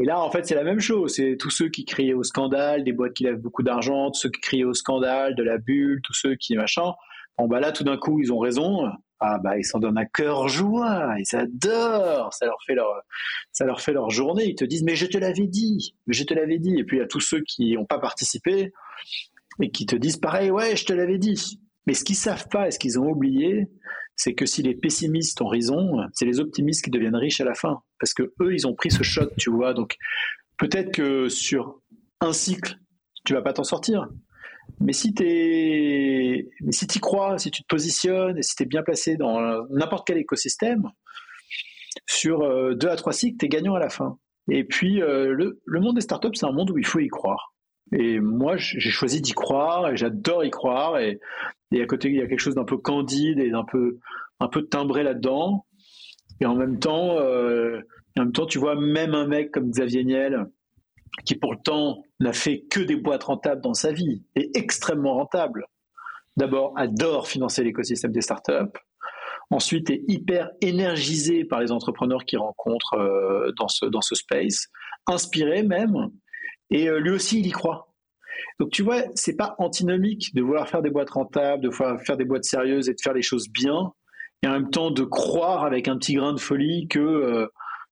[0.01, 1.17] Et là, en fait, c'est la même chose.
[1.17, 4.31] C'est tous ceux qui criaient au scandale, des boîtes qui lèvent beaucoup d'argent, tous ceux
[4.31, 6.95] qui criaient au scandale, de la bulle, tous ceux qui machin.
[7.37, 8.89] Bon, bah là, tout d'un coup, ils ont raison
[9.21, 12.89] ah bah ils s'en donnent à cœur joie, ils adorent, ça leur fait leur
[13.53, 16.35] ça leur fait leur journée, ils te disent mais je te l'avais dit, je te
[16.35, 18.73] l'avais dit et puis a tous ceux qui n'ont pas participé
[19.61, 21.61] et qui te disent pareil ouais, je te l'avais dit.
[21.87, 23.69] Mais ce qu'ils savent pas et ce qu'ils ont oublié,
[24.17, 27.55] c'est que si les pessimistes ont raison, c'est les optimistes qui deviennent riches à la
[27.55, 29.75] fin parce que eux ils ont pris ce shot, tu vois.
[29.75, 29.97] Donc
[30.57, 31.81] peut-être que sur
[32.21, 32.77] un cycle,
[33.25, 34.09] tu vas pas t'en sortir,
[34.79, 35.25] Mais si tu
[36.71, 40.07] si y crois, si tu te positionnes et si tu es bien placé dans n'importe
[40.07, 40.91] quel écosystème,
[42.07, 44.19] sur euh, deux à trois cycles, tu es gagnant à la fin.
[44.51, 47.55] Et puis, euh, le, monde des startups, c'est un monde où il faut y croire.
[47.93, 50.99] Et moi, j'ai choisi d'y croire et j'adore y croire.
[50.99, 51.19] Et,
[51.73, 53.99] et, à côté, il y a quelque chose d'un peu candide et d'un peu,
[54.39, 55.67] un peu timbré là-dedans.
[56.41, 57.81] Et en même temps, euh,
[58.19, 60.47] en même temps, tu vois, même un mec comme Xavier Niel,
[61.25, 65.67] qui pourtant n'a fait que des boîtes rentables dans sa vie, est extrêmement rentable.
[66.37, 68.79] D'abord, adore financer l'écosystème des startups.
[69.51, 74.69] Ensuite, est hyper énergisé par les entrepreneurs qu'il rencontre euh, dans, ce, dans ce space,
[75.07, 76.11] inspiré même,
[76.71, 77.89] et euh, lui aussi, il y croit.
[78.59, 82.17] Donc tu vois, c'est pas antinomique de vouloir faire des boîtes rentables, de vouloir faire
[82.17, 83.93] des boîtes sérieuses et de faire les choses bien,
[84.43, 87.47] et en même temps de croire avec un petit grain de folie que euh,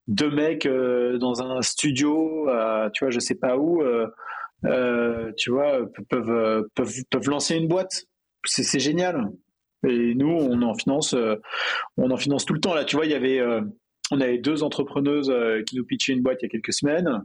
[0.09, 2.49] deux mecs dans un studio,
[2.93, 3.83] tu vois, je sais pas où,
[5.37, 8.05] tu vois, peuvent, peuvent, peuvent lancer une boîte.
[8.45, 9.31] C'est génial.
[9.87, 11.37] Et nous, on en finance, euh,
[11.97, 12.75] on en finance tout le temps.
[12.75, 13.61] Là, tu vois, il y avait, euh,
[14.11, 17.25] on avait deux entrepreneuses euh, qui nous pitchaient une boîte il y a quelques semaines.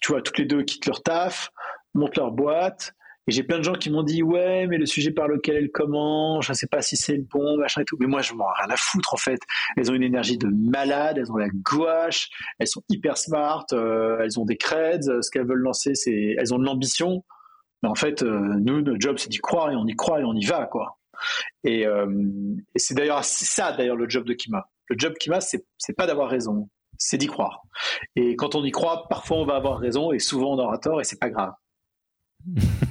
[0.00, 1.50] tu vois, toutes les deux quittent leur taf,
[1.94, 2.92] montent leur boîte.
[3.28, 5.70] Et j'ai plein de gens qui m'ont dit ouais, mais le sujet par lequel elles
[5.70, 7.96] commencent, je ne sais pas si c'est le bon, machin et tout.
[8.00, 9.40] Mais moi, je m'en rien à foutre en fait.
[9.76, 14.40] Elles ont une énergie de malade, elles ont la gouache, elles sont hyper smart, elles
[14.40, 15.22] ont des creds.
[15.22, 17.22] Ce qu'elles veulent lancer, c'est elles ont de l'ambition.
[17.82, 20.24] Mais en fait, euh, nous, notre job, c'est d'y croire et on y croit et
[20.24, 20.98] on y va, quoi.
[21.64, 22.06] Et, euh,
[22.76, 24.68] c'est d'ailleurs ça, d'ailleurs, le job de Kima.
[24.88, 27.62] Le job Kima, c'est pas d'avoir raison, c'est d'y croire.
[28.16, 31.00] Et quand on y croit, parfois on va avoir raison et souvent on aura tort
[31.00, 31.52] et c'est pas grave.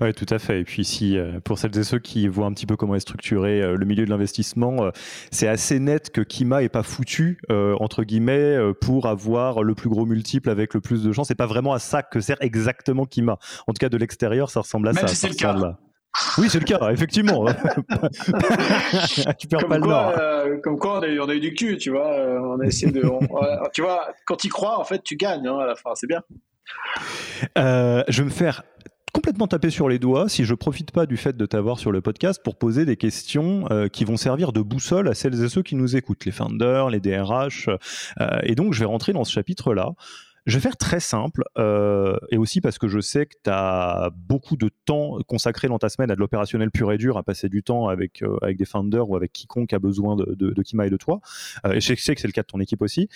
[0.00, 0.60] oui, tout à fait.
[0.60, 3.00] Et puis, si, euh, pour celles et ceux qui voient un petit peu comment est
[3.00, 4.90] structuré euh, le milieu de l'investissement, euh,
[5.30, 10.06] c'est assez net que Kima est pas foutu, entre guillemets, pour avoir le plus gros
[10.06, 11.24] multiple avec le plus de gens.
[11.24, 13.38] C'est pas vraiment à ça que sert exactement Kima.
[13.66, 15.06] En tout cas, de l'extérieur, ça ressemble à ça.
[15.06, 15.76] c'est le cas.
[16.38, 17.44] Oui, c'est le cas, effectivement.
[19.38, 20.14] tu perds pas le nord.
[20.62, 22.08] comme quoi, on a, eu, on a, eu, du cul, tu vois.
[22.42, 23.02] on a essayé de.
[23.72, 25.90] tu vois, quand tu crois, en fait, tu gagnes hein, à la fin.
[25.94, 26.22] C'est bien.
[27.58, 28.62] Euh, je vais me faire
[29.16, 32.02] complètement taper sur les doigts si je profite pas du fait de t'avoir sur le
[32.02, 35.62] podcast pour poser des questions euh, qui vont servir de boussole à celles et ceux
[35.62, 37.70] qui nous écoutent, les founders, les DRH.
[38.20, 39.94] Euh, et donc, je vais rentrer dans ce chapitre-là.
[40.44, 41.42] Je vais faire très simple,
[42.30, 45.88] et aussi parce que je sais que tu as beaucoup de temps consacré dans ta
[45.88, 49.10] semaine à de l'opérationnel pur et dur, à passer du temps avec, avec des founders
[49.10, 51.20] ou avec quiconque a besoin de, de, de Kima et de toi.
[51.64, 53.08] et je sais que c'est le cas de ton équipe aussi.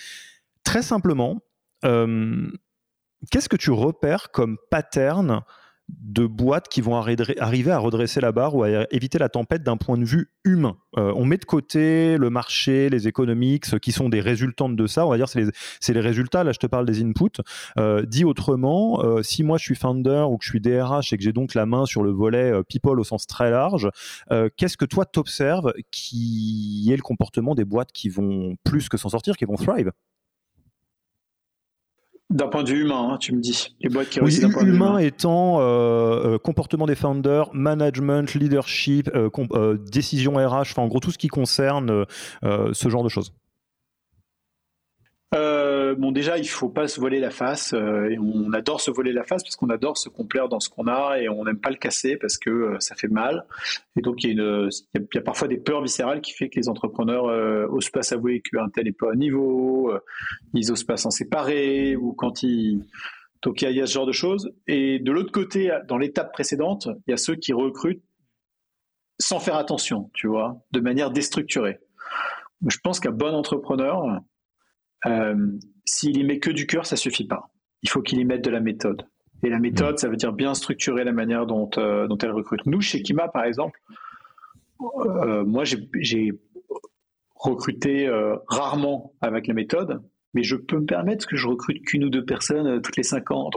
[0.65, 1.39] Très simplement,
[1.83, 5.41] qu'est-ce que tu repères comme pattern
[5.99, 9.77] de boîtes qui vont arriver à redresser la barre ou à éviter la tempête d'un
[9.77, 10.77] point de vue humain.
[10.97, 15.05] Euh, on met de côté le marché, les économiques, qui sont des résultantes de ça.
[15.05, 16.43] On va dire c'est les, les, résultats.
[16.43, 17.41] Là, je te parle des inputs.
[17.77, 21.17] Euh, dit autrement, euh, si moi je suis founder ou que je suis DRH et
[21.17, 23.89] que j'ai donc la main sur le volet people au sens très large,
[24.57, 29.09] qu'est-ce que toi t'observes qui est le comportement des boîtes qui vont plus que s'en
[29.09, 29.91] sortir, qui vont thrive?
[32.31, 33.75] D'un point de vue humain, hein, tu me dis.
[33.81, 40.33] Les boîtes qui oui, humain, étant euh, euh, comportement des founders, management, leadership, euh, décision
[40.33, 42.05] RH, enfin en gros tout ce qui concerne
[42.41, 43.33] ce genre de choses.
[45.33, 47.73] Euh, bon, déjà, il faut pas se voler la face.
[47.73, 50.69] Euh, et on adore se voler la face parce qu'on adore se complaire dans ce
[50.69, 53.45] qu'on a et on n'aime pas le casser parce que euh, ça fait mal.
[53.95, 57.25] Et donc, il y, y a parfois des peurs viscérales qui fait que les entrepreneurs
[57.71, 59.93] osent pas s'avouer qu'un tel est pas à niveau,
[60.53, 62.81] ils osent pas s'en séparer ou quand ils
[63.41, 64.53] donc il y, a, ce genre de choses.
[64.67, 68.03] Et de l'autre côté, dans l'étape précédente, il y a ceux qui recrutent
[69.19, 71.79] sans faire attention, tu vois, de manière déstructurée.
[72.67, 74.21] Je pense qu'un bon entrepreneur,
[75.05, 75.47] euh,
[75.85, 77.49] s'il y met que du cœur, ça suffit pas.
[77.83, 79.07] Il faut qu'il y mette de la méthode.
[79.43, 82.65] Et la méthode, ça veut dire bien structurer la manière dont, euh, elle recrute.
[82.67, 83.79] Nous, chez Kima, par exemple,
[84.79, 86.31] euh, moi, j'ai
[87.35, 88.07] recruté
[88.47, 90.03] rarement avec la méthode,
[90.35, 93.31] mais je peux me permettre que je recrute qu'une ou deux personnes toutes les cinq
[93.31, 93.49] ans.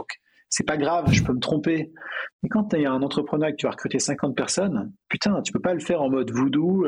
[0.55, 1.91] C'est pas grave, je peux me tromper.
[2.41, 5.51] Mais quand tu as un entrepreneur et que tu vas recruter 50 personnes, putain, tu
[5.51, 6.85] peux pas le faire en mode voodoo.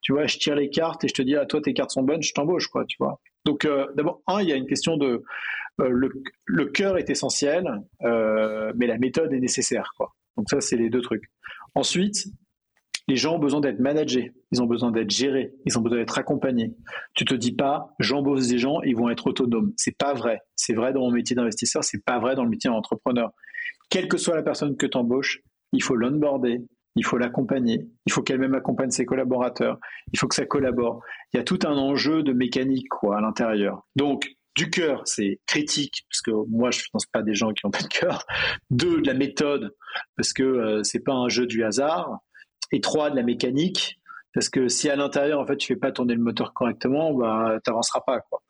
[0.00, 2.02] tu vois, je tire les cartes et je te dis, ah, toi, tes cartes sont
[2.02, 3.20] bonnes, je t'embauche, quoi, tu vois.
[3.44, 5.22] Donc, euh, d'abord, un, il y a une question de
[5.80, 6.10] euh, le,
[6.46, 9.92] le cœur est essentiel, euh, mais la méthode est nécessaire.
[9.96, 10.14] Quoi.
[10.36, 11.24] Donc ça, c'est les deux trucs.
[11.74, 12.26] Ensuite,
[13.08, 16.18] les gens ont besoin d'être managés, ils ont besoin d'être gérés, ils ont besoin d'être
[16.18, 16.74] accompagnés.
[17.14, 19.72] Tu te dis pas, j'embauche des gens, ils vont être autonomes.
[19.76, 20.40] C'est pas vrai.
[20.56, 23.32] C'est vrai dans mon métier d'investisseur, c'est pas vrai dans le métier d'entrepreneur.
[23.90, 25.40] Quelle que soit la personne que tu embauches,
[25.72, 26.62] il faut l'onboarder,
[26.96, 29.78] il faut l'accompagner, il faut qu'elle-même accompagne ses collaborateurs,
[30.12, 31.02] il faut que ça collabore.
[31.32, 33.82] Il y a tout un enjeu de mécanique à l'intérieur.
[33.96, 37.66] Donc, du cœur, c'est critique, parce que moi, je ne finance pas des gens qui
[37.66, 38.24] n'ont pas de cœur.
[38.70, 39.74] Deux, de la méthode,
[40.16, 42.20] parce que euh, c'est pas un jeu du hasard.
[42.74, 43.98] Et trois, de la mécanique,
[44.34, 47.58] parce que si à l'intérieur, en fait, tu fais pas tourner le moteur correctement, bah,
[47.62, 48.42] t'avanceras pas, quoi.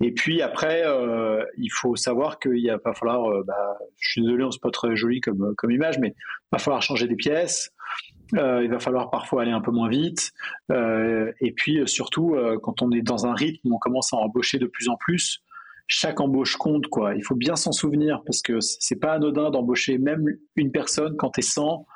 [0.00, 4.46] Et puis après, euh, il faut savoir qu'il va falloir, euh, bah, je suis désolé,
[4.52, 7.72] c'est pas très joli comme, comme image, mais il va falloir changer des pièces.
[8.34, 10.32] Euh, il va falloir parfois aller un peu moins vite.
[10.70, 14.16] Euh, et puis euh, surtout, euh, quand on est dans un rythme, on commence à
[14.16, 15.42] embaucher de plus en plus.
[15.86, 17.14] Chaque embauche compte, quoi.
[17.14, 20.24] Il faut bien s'en souvenir parce que c'est pas anodin d'embaucher même
[20.56, 21.86] une personne quand t'es 100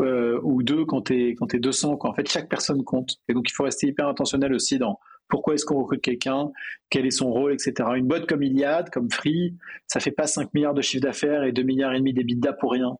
[0.00, 1.96] euh, ou deux quand t'es quand es 200.
[1.96, 2.10] Quoi.
[2.10, 3.16] En fait, chaque personne compte.
[3.28, 6.50] Et donc, il faut rester hyper intentionnel aussi dans pourquoi est-ce qu'on recrute quelqu'un,
[6.88, 7.88] quel est son rôle, etc.
[7.96, 11.52] Une boîte comme Iliad, comme Free, ça fait pas 5 milliards de chiffre d'affaires et
[11.52, 12.96] 2 milliards et demi d'EBITDA pour rien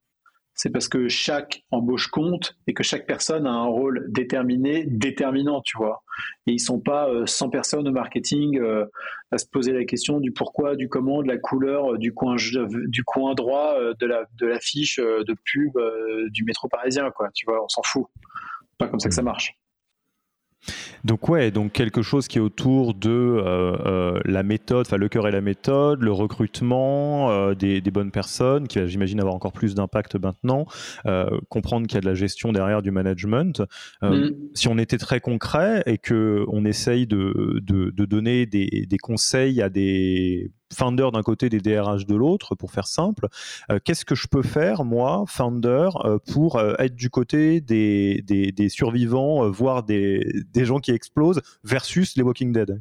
[0.57, 5.61] c'est parce que chaque embauche compte et que chaque personne a un rôle déterminé, déterminant,
[5.61, 6.03] tu vois.
[6.47, 8.87] Et ils sont pas 100 euh, personnes au marketing euh,
[9.31, 12.37] à se poser la question du pourquoi, du comment, de la couleur, euh, du coin,
[12.37, 15.73] du coin droit de la de l'affiche de pub
[16.31, 17.29] du métro parisien, quoi.
[17.35, 18.07] Tu vois, on s'en fout.
[18.79, 19.55] Pas comme ça que ça marche.
[21.05, 25.09] Donc ouais, donc quelque chose qui est autour de euh, euh, la méthode, enfin le
[25.09, 29.75] cœur et la méthode, le recrutement euh, des, bonnes personnes, qui j'imagine avoir encore plus
[29.75, 30.67] d'impact maintenant,
[31.49, 33.63] comprendre qu'il y a de la gestion derrière du management.
[34.03, 34.31] Mm.
[34.55, 39.63] Si on était très concret et que on essaye de, de, donner des, des, conseils
[39.63, 43.29] à des founder d'un côté, des DRH de l'autre, pour faire simple.
[43.71, 48.23] Euh, qu'est-ce que je peux faire, moi, founder, euh, pour euh, être du côté des,
[48.23, 50.21] des, survivants, voire des,
[50.53, 52.81] des, gens qui explosent, versus les Walking Dead?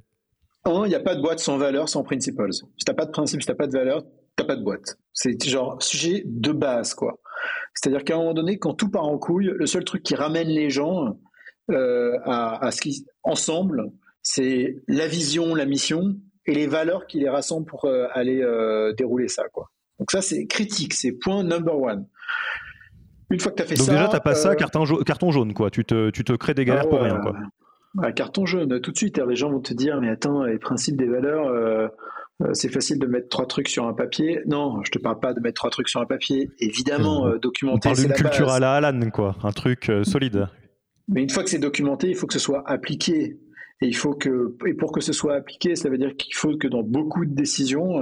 [0.68, 2.52] Il n'y a pas de boîte sans valeur, sans principles.
[2.52, 4.10] Si tu n'as pas de principe, si tu n'as pas de valeur, tu
[4.40, 4.98] n'as pas de boîte.
[5.14, 7.20] C'est genre sujet de base, quoi.
[7.76, 10.48] C'est-à-dire qu'à un moment donné, quand tout part en couille, le seul truc qui ramène
[10.48, 11.20] les gens
[11.70, 13.92] à, à ce qui ensemble,
[14.24, 16.16] c'est la vision, la mission,
[16.46, 19.44] et les valeurs qui les rassemblent pour euh, aller euh, dérouler ça.
[19.52, 19.72] Quoi.
[20.00, 22.08] Donc ça, c'est critique, c'est point number one.
[23.32, 23.92] Une fois que tu as fait ça...
[23.92, 25.72] Donc déjà, tu pas ça, euh, carton, jaune, carton jaune, quoi.
[25.72, 28.12] Tu te, tu te crées des galères pour rien, quoi.
[28.12, 31.08] carton jaune, tout de suite, les gens vont te dire, mais attends, les principes des
[31.08, 31.92] valeurs,
[32.54, 34.42] c'est facile de mettre trois trucs sur un papier.
[34.46, 36.52] Non, je te parle pas de mettre trois trucs sur un papier.
[36.60, 37.90] Évidemment, documenter.
[37.90, 39.36] On parle d'une culture à la Alan, quoi.
[39.42, 40.48] Un truc solide.
[41.08, 43.40] Mais une fois que c'est documenté, il faut que ce soit appliqué.
[43.82, 46.58] Et il faut que, et pour que ce soit appliqué, ça veut dire qu'il faut
[46.58, 48.02] que dans beaucoup de décisions,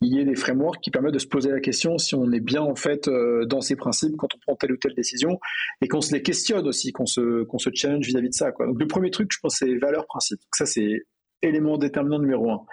[0.00, 2.40] il y ait des frameworks qui permettent de se poser la question si on est
[2.40, 5.40] bien en fait euh, dans ces principes quand on prend telle ou telle décision
[5.80, 8.52] et qu'on se les questionne aussi, qu'on se, qu'on se challenge vis-à-vis de ça.
[8.58, 10.40] Donc le premier truc, je pense, c'est valeurs principes.
[10.54, 11.02] ça, c'est
[11.42, 12.64] élément déterminant numéro un.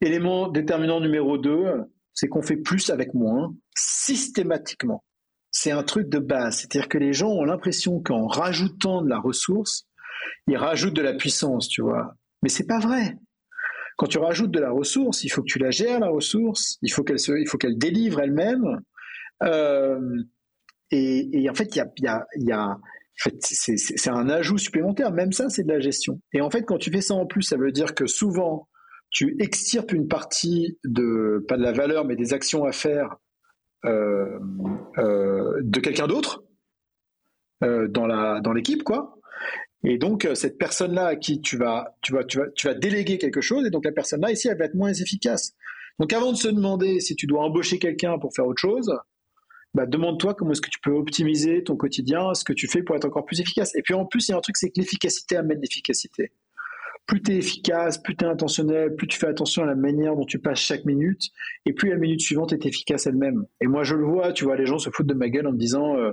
[0.00, 1.64] Élément déterminant numéro deux,
[2.14, 5.04] c'est qu'on fait plus avec moins systématiquement.
[5.50, 6.58] C'est un truc de base.
[6.58, 9.86] C'est-à-dire que les gens ont l'impression qu'en rajoutant de la ressource,
[10.46, 12.14] il rajoute de la puissance, tu vois.
[12.42, 13.16] Mais c'est pas vrai.
[13.96, 16.90] Quand tu rajoutes de la ressource, il faut que tu la gères, la ressource, il
[16.90, 18.80] faut qu'elle se, il faut qu'elle délivre elle-même.
[19.42, 20.00] Euh,
[20.90, 22.76] et, en fait, il y a, y y a
[23.40, 25.12] c'est un ajout supplémentaire.
[25.12, 26.20] Même ça, c'est de la gestion.
[26.32, 28.68] Et en fait, quand tu fais ça en plus, ça veut dire que souvent,
[29.10, 33.16] tu extirpes une partie de, pas de la valeur, mais des actions à faire
[33.84, 34.38] euh,
[34.98, 36.44] euh, de quelqu'un d'autre
[37.60, 39.19] la dans l'équipe, quoi.
[39.82, 42.74] Et donc, euh, cette personne-là à qui tu vas, tu, vas, tu, vas, tu vas
[42.74, 45.54] déléguer quelque chose, et donc la personne-là, ici, elle va être moins efficace.
[45.98, 48.92] Donc, avant de se demander si tu dois embaucher quelqu'un pour faire autre chose,
[49.72, 52.96] bah, demande-toi comment est-ce que tu peux optimiser ton quotidien, ce que tu fais pour
[52.96, 53.74] être encore plus efficace.
[53.74, 56.32] Et puis, en plus, il y a un truc, c'est que l'efficacité amène l'efficacité.
[57.06, 60.14] Plus tu es efficace, plus tu es intentionnel, plus tu fais attention à la manière
[60.14, 61.30] dont tu passes chaque minute,
[61.64, 63.46] et plus la minute suivante est efficace elle-même.
[63.62, 65.52] Et moi, je le vois, tu vois, les gens se foutent de ma gueule en
[65.52, 65.96] me disant...
[65.96, 66.12] Euh,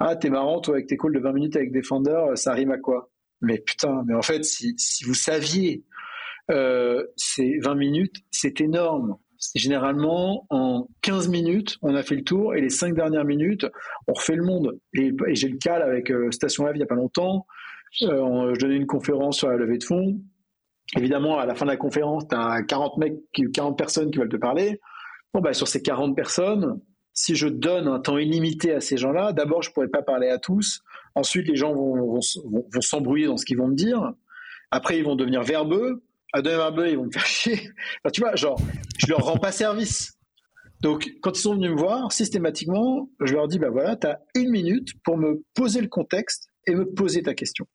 [0.00, 2.70] ah, t'es marrant, toi, avec tes calls de 20 minutes avec Defender, euh, ça rime
[2.70, 3.10] à quoi?
[3.40, 5.84] Mais putain, mais en fait, si, si vous saviez,
[6.50, 9.16] euh, ces 20 minutes, c'est énorme.
[9.54, 13.66] Généralement, en 15 minutes, on a fait le tour et les 5 dernières minutes,
[14.08, 14.78] on refait le monde.
[14.94, 17.46] Et, j'ai le cas avec euh, Station F il n'y a pas longtemps.
[18.02, 20.20] Euh, je donnais une conférence sur la levée de fonds.
[20.96, 23.18] Évidemment, à la fin de la conférence, tu as 40 mecs,
[23.54, 24.80] 40 personnes qui veulent te parler.
[25.32, 26.80] Bon, bah, sur ces 40 personnes,
[27.18, 30.28] si je donne un temps illimité à ces gens-là, d'abord, je ne pourrais pas parler
[30.28, 30.82] à tous.
[31.16, 32.20] Ensuite, les gens vont,
[32.80, 34.12] s'embrouiller dans ce qu'ils vont me dire.
[34.70, 36.04] Après, ils vont devenir verbeux.
[36.32, 37.70] À devenir verbeux, ils vont me faire chier.
[38.12, 38.60] tu vois, genre,
[38.98, 40.16] je leur rends pas service.
[40.80, 44.20] Donc, quand ils sont venus me voir, systématiquement, je leur dis, bah voilà, tu as
[44.36, 47.66] une minute pour me poser le contexte et me poser ta question.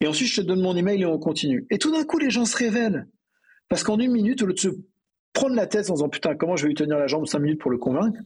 [0.00, 1.66] Et ensuite, je te donne mon email et on continue.
[1.70, 3.08] Et tout d'un coup, les gens se révèlent.
[3.68, 4.68] Parce qu'en une minute, au lieu de se
[5.32, 7.60] prendre la tête en disant putain, comment je vais lui tenir la jambe cinq minutes
[7.60, 8.20] pour le convaincre,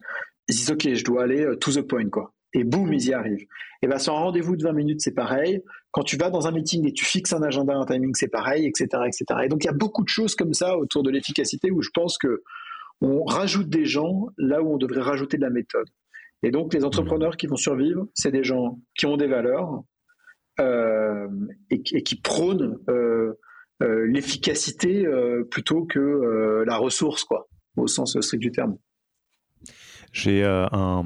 [0.49, 2.35] ils disent ok, je dois aller euh, to the point quoi.
[2.55, 3.47] Et boum, ils y arrivent.
[3.83, 5.63] Et bien, sur un rendez-vous de 20 minutes, c'est pareil.
[5.91, 8.67] Quand tu vas dans un meeting et tu fixes un agenda, un timing, c'est pareil,
[8.67, 9.41] etc., etc.
[9.45, 11.91] Et donc, il y a beaucoup de choses comme ça autour de l'efficacité où je
[11.93, 12.43] pense que
[13.03, 15.89] on rajoute des gens là où on devrait rajouter de la méthode.
[16.43, 19.83] Et donc, les entrepreneurs qui vont survivre, c'est des gens qui ont des valeurs
[20.59, 21.29] euh,
[21.71, 23.35] et, qui prônent euh,
[23.81, 25.07] l'efficacité
[25.51, 27.47] plutôt que la ressource, quoi,
[27.77, 28.79] au sens strict du terme.
[30.13, 31.05] J'ai euh, un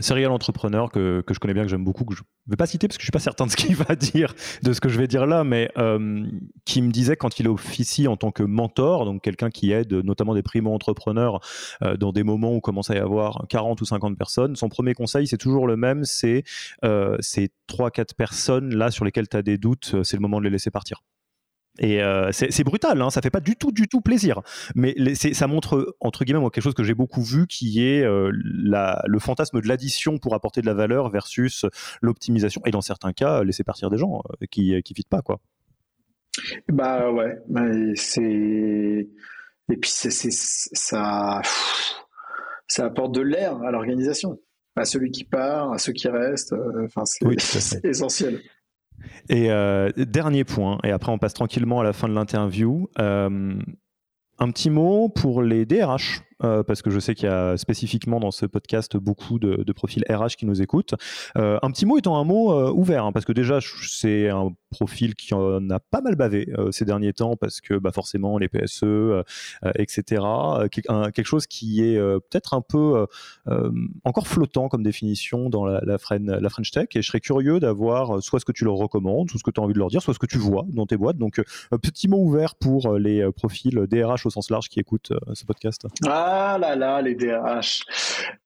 [0.00, 2.66] serial entrepreneur que, que, je connais bien, que j'aime beaucoup, que je ne vais pas
[2.66, 4.80] citer parce que je ne suis pas certain de ce qu'il va dire, de ce
[4.80, 6.26] que je vais dire là, mais euh,
[6.64, 10.34] qui me disait quand il officie en tant que mentor, donc quelqu'un qui aide notamment
[10.34, 11.40] des primo-entrepreneurs
[11.82, 14.94] euh, dans des moments où commence à y avoir 40 ou 50 personnes, son premier
[14.94, 16.44] conseil, c'est toujours le même, c'est
[17.20, 20.50] ces 3-4 personnes là sur lesquelles tu as des doutes, c'est le moment de les
[20.50, 21.02] laisser partir.
[21.78, 24.42] Et euh, c'est brutal, hein, ça fait pas du tout, du tout plaisir.
[24.74, 28.30] Mais ça montre, entre guillemets, moi, quelque chose que j'ai beaucoup vu, qui est euh,
[28.42, 31.66] la, le fantasme de l'addition pour apporter de la valeur versus
[32.00, 32.62] l'optimisation.
[32.64, 35.40] Et dans certains cas, laisser partir des gens euh, qui ne fitent pas, quoi.
[36.68, 37.38] Bah ouais,
[37.94, 39.08] c'est.
[39.68, 41.40] Et puis ça,
[42.68, 44.38] ça apporte de l'air à l'organisation,
[44.76, 46.54] à celui qui part, à ceux qui restent.
[46.84, 48.40] Enfin, c'est essentiel.
[49.28, 52.88] Et euh, dernier point, et après on passe tranquillement à la fin de l'interview.
[52.98, 53.58] Euh,
[54.38, 58.20] un petit mot pour les DRH, euh, parce que je sais qu'il y a spécifiquement
[58.20, 60.94] dans ce podcast beaucoup de, profils RH qui nous écoutent.
[61.34, 65.34] un petit mot étant un mot ouvert, hein, parce que déjà c'est un profil qui
[65.34, 68.84] en a pas mal bavé ces derniers temps, parce que bah, forcément les PSE,
[69.74, 70.22] etc.
[70.80, 73.06] quelque chose qui est peut-être un peu
[74.04, 78.46] encore flottant comme définition dans la, French Tech, et je serais curieux d'avoir soit ce
[78.46, 80.18] que tu leur recommandes, soit ce que tu as envie de leur dire, soit ce
[80.18, 81.18] que tu vois dans tes boîtes.
[81.18, 81.42] Donc
[81.82, 85.86] petit mot ouvert pour les profils DRH au sens large qui écoutent ce podcast.
[86.06, 86.25] Ah
[86.58, 87.84] là là, les DRH.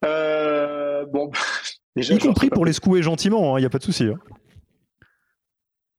[0.04, 1.30] Euh, bon,
[1.96, 4.04] y compris pour les secouer gentiment, il hein, n'y a pas de souci.
[4.04, 4.18] Hein.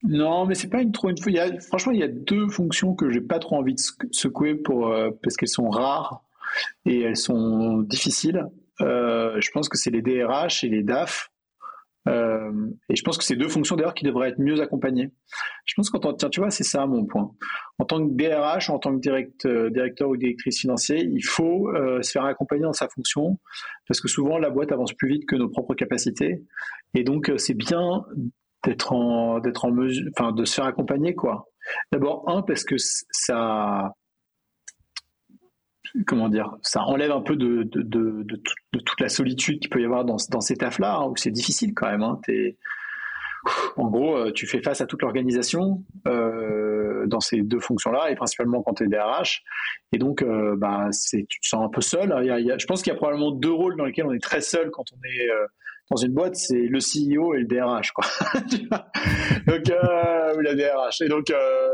[0.03, 1.32] Non, mais c'est pas une trop une fois.
[1.67, 5.11] franchement, il y a deux fonctions que j'ai pas trop envie de secouer pour euh,
[5.21, 6.23] parce qu'elles sont rares
[6.86, 8.47] et elles sont difficiles.
[8.82, 11.30] Euh, je pense que c'est les DRH et les DAF.
[12.07, 12.51] Euh,
[12.89, 15.11] et je pense que c'est deux fonctions d'ailleurs qui devraient être mieux accompagnées.
[15.65, 17.31] Je pense qu'en tant que, tu vois, c'est ça mon point.
[17.77, 19.09] En tant que DRH, en tant que
[19.47, 23.39] euh, directeur ou directrice financier, il faut euh, se faire accompagner dans sa fonction
[23.87, 26.43] parce que souvent la boîte avance plus vite que nos propres capacités.
[26.95, 28.03] Et donc c'est bien
[28.63, 31.47] d'être en, d'être en mesure, enfin, de se faire accompagner, quoi.
[31.91, 33.93] D'abord, un, parce que ça,
[36.05, 40.17] comment dire, ça enlève un peu de, toute la solitude qu'il peut y avoir dans,
[40.17, 42.03] ces tafs-là, hein, où c'est difficile quand même.
[42.03, 42.19] Hein.
[43.77, 48.15] en gros, euh, tu fais face à toute l'organisation euh, dans ces deux fonctions-là, et
[48.15, 49.43] principalement quand tu es DRH.
[49.91, 52.09] Et donc, euh, bah, tu te sens un peu seul.
[52.09, 54.85] je pense qu'il y a probablement deux rôles dans lesquels on est très seul quand
[54.93, 55.29] on est
[55.91, 58.05] dans une boîte, c'est le CEO et le DRH, quoi.
[59.45, 61.01] donc, euh, la DRH.
[61.01, 61.69] Et donc, euh,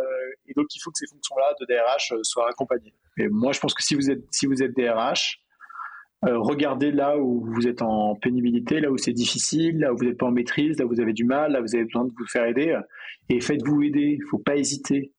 [0.47, 2.95] et donc, il faut que ces fonctions-là de DRH euh, soient accompagnées.
[3.19, 5.39] Et moi, je pense que si vous êtes, si vous êtes DRH,
[6.25, 10.05] euh, regardez là où vous êtes en pénibilité, là où c'est difficile, là où vous
[10.05, 12.05] n'êtes pas en maîtrise, là où vous avez du mal, là où vous avez besoin
[12.05, 12.75] de vous faire aider,
[13.29, 14.17] et faites-vous aider.
[14.19, 15.13] Il faut pas hésiter.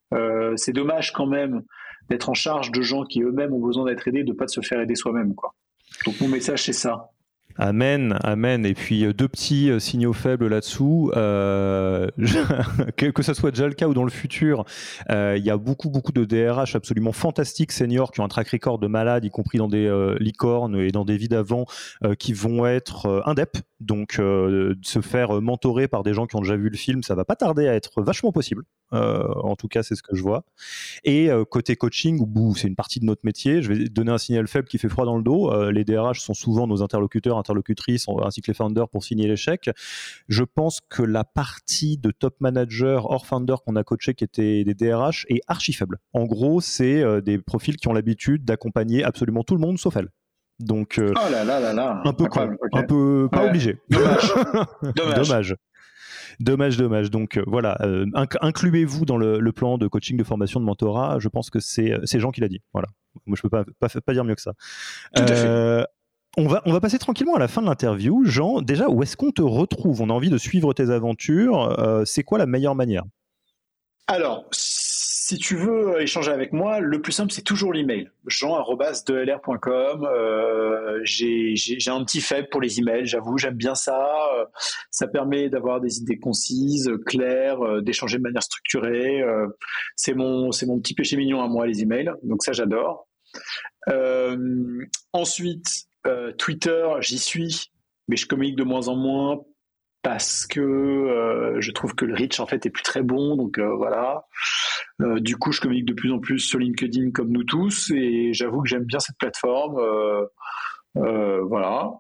[0.57, 1.63] C'est dommage quand même
[2.11, 4.61] d'être en charge de gens qui eux-mêmes ont besoin d'être aidés, de pas de se
[4.61, 5.55] faire aider soi-même, quoi.
[6.05, 7.11] Donc mon message c'est ça.
[7.61, 8.65] Amen, amen.
[8.65, 11.11] Et puis euh, deux petits euh, signaux faibles là-dessous.
[11.17, 12.09] Euh,
[12.97, 14.65] que, que ce soit déjà le cas ou dans le futur,
[15.09, 18.79] il y a beaucoup, beaucoup de DRH absolument fantastiques seniors qui ont un track record
[18.79, 19.89] de malade, y compris dans des
[20.21, 21.67] licornes et dans des vies d'avant,
[22.19, 23.57] qui vont être indep.
[23.81, 27.25] Donc, se faire mentorer par des gens qui ont déjà vu le film, ça va
[27.25, 28.65] pas tarder à être vachement possible.
[28.93, 30.45] en tout cas, c'est ce que je vois.
[31.05, 32.25] Et côté coaching,
[32.57, 33.63] c'est une partie de notre métier.
[33.63, 35.71] Je vais donner un signal faible qui fait froid dans le dos.
[35.71, 39.71] les DRH sont souvent nos interlocuteurs interlocutrices ainsi que les founders pour signer l'échec.
[40.29, 44.65] Je pense que la partie de top manager hors founder qu'on a coaché qui était
[44.65, 45.99] des DRH est archi faible.
[46.13, 49.97] En gros, c'est euh, des profils qui ont l'habitude d'accompagner absolument tout le monde sauf
[49.97, 50.09] elle.
[50.61, 52.03] Donc, euh, oh là là là là.
[52.05, 52.27] un peu
[52.73, 53.79] un peu pas obligé.
[53.91, 54.35] Dommage.
[54.97, 55.57] dommage.
[56.41, 56.77] dommage.
[56.77, 57.79] Dommage, Donc euh, voilà,
[58.41, 61.19] incluez-vous dans le, plan de coaching, de formation, de mentorat.
[61.21, 62.61] Je pense que c'est Jean qui l'a dit.
[62.73, 62.89] Voilà.
[63.27, 64.53] Moi, je peux pas, pas, pas, dire mieux que ça.
[65.15, 65.87] Tout à fait.
[66.41, 68.25] On va, passer tranquillement à la fin de l'interview.
[68.25, 70.03] Jean, déjà, où est-ce qu'on te retrouve?
[70.03, 71.81] On a envie de suivre tes aventures.
[71.81, 73.03] Euh, c'est quoi la meilleure manière?
[74.07, 78.09] Alors, si tu veux échanger avec moi, le plus simple, c'est toujours l'email.
[78.29, 80.09] jean.delr.com.
[80.11, 81.55] Euh, j'ai
[81.89, 84.09] un petit faible pour les emails, j'avoue, j'aime bien ça.
[84.37, 84.47] Euh,
[84.93, 89.23] ça permet d'avoir des idées concises, claires, euh, d'échanger de manière structurée.
[89.97, 92.13] c'est mon, mon petit péché mignon à moi, les emails.
[92.23, 93.09] Donc ça, j'adore.
[95.13, 97.71] ensuite, euh, Twitter, j'y suis.
[98.09, 99.41] mais je communique de moins en moins
[100.03, 103.37] parce que euh, je trouve que le reach en fait est plus très bon.
[103.37, 104.27] Donc euh, voilà.
[105.01, 108.63] Du coup, je communique de plus en plus sur LinkedIn comme nous tous, et j'avoue
[108.63, 109.81] que j'aime bien cette plateforme.
[111.49, 111.91] Voilà.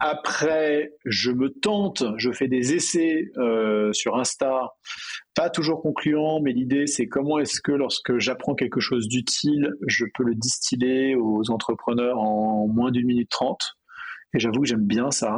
[0.00, 3.30] après, je me tente, je fais des essais
[3.92, 4.74] sur Insta,
[5.34, 10.04] pas toujours concluants, mais l'idée c'est comment est-ce que lorsque j'apprends quelque chose d'utile, je
[10.14, 13.76] peux le distiller aux entrepreneurs en moins d'une minute trente.
[14.34, 15.36] Et j'avoue que j'aime bien ça.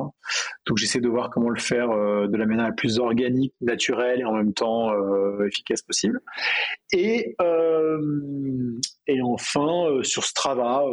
[0.66, 4.20] Donc j'essaie de voir comment le faire euh, de la manière la plus organique, naturelle
[4.20, 6.20] et en même temps euh, efficace possible.
[6.92, 10.84] Et, euh, et enfin sur Strava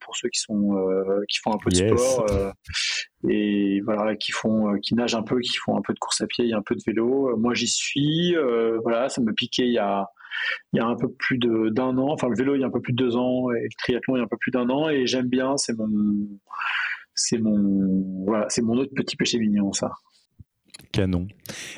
[0.00, 0.74] pour ceux qui sont
[1.28, 2.26] qui font un peu de sport
[3.28, 6.26] et voilà qui font qui nagent un peu, qui font un peu de course à
[6.26, 7.36] pied et un peu de vélo.
[7.36, 8.34] Moi j'y suis.
[8.82, 10.06] voilà, ça me piquait il y a
[10.72, 12.12] il y a un peu plus d'un an.
[12.12, 14.16] Enfin, le vélo, il y a un peu plus de deux ans, et le triathlon,
[14.16, 15.56] il y a un peu plus d'un an, et j'aime bien.
[15.56, 15.88] C'est mon,
[17.20, 19.92] c'est mon, voilà, c'est mon autre petit péché mignon, ça.
[20.92, 21.28] Canon.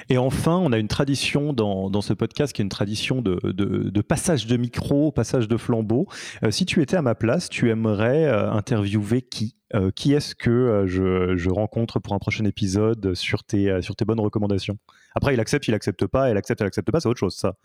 [0.09, 3.39] Et enfin, on a une tradition dans, dans, ce podcast qui est une tradition de,
[3.53, 6.07] de, passage de micro, passage de flambeau.
[6.45, 9.57] Euh, si tu étais à ma place, tu aimerais euh, interviewer qui?
[9.75, 14.05] Euh, Qui est-ce que je, je, rencontre pour un prochain épisode sur tes, sur tes
[14.05, 14.77] bonnes recommandations?
[15.15, 17.57] Après, il accepte, il accepte pas, elle accepte, elle accepte pas, c'est autre chose, ça.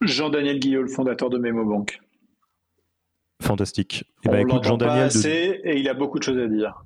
[0.00, 2.00] Jean-Daniel Guillot, le fondateur de MemoBank.
[3.42, 4.04] Fantastique.
[4.22, 5.10] Et eh ben, écoute, Jean-Daniel.
[5.26, 6.82] Et il a beaucoup de choses à dire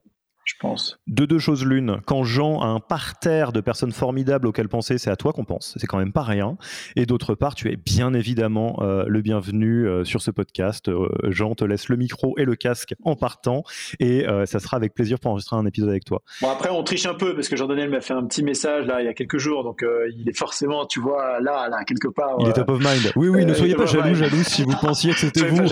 [0.59, 0.98] pense.
[1.06, 5.11] De deux choses l'une, quand Jean a un parterre de personnes formidables auxquelles penser, c'est
[5.11, 6.56] à toi qu'on pense, c'est quand même pas rien.
[6.96, 10.88] Et d'autre part, tu es bien évidemment euh, le bienvenu euh, sur ce podcast.
[10.88, 13.62] Euh, Jean te laisse le micro et le casque en partant,
[14.00, 16.22] et ça sera avec plaisir pour enregistrer un épisode avec toi.
[16.42, 19.00] Bon après, on triche un peu parce que Jean-Daniel m'a fait un petit message là
[19.00, 19.84] il y a quelques jours, donc
[20.16, 22.36] il est forcément, tu vois, là, là quelque part.
[22.40, 23.12] Il est top of mind.
[23.16, 25.59] Oui, oui, ne soyez pas jaloux, jaloux si vous pensiez que c'était vous.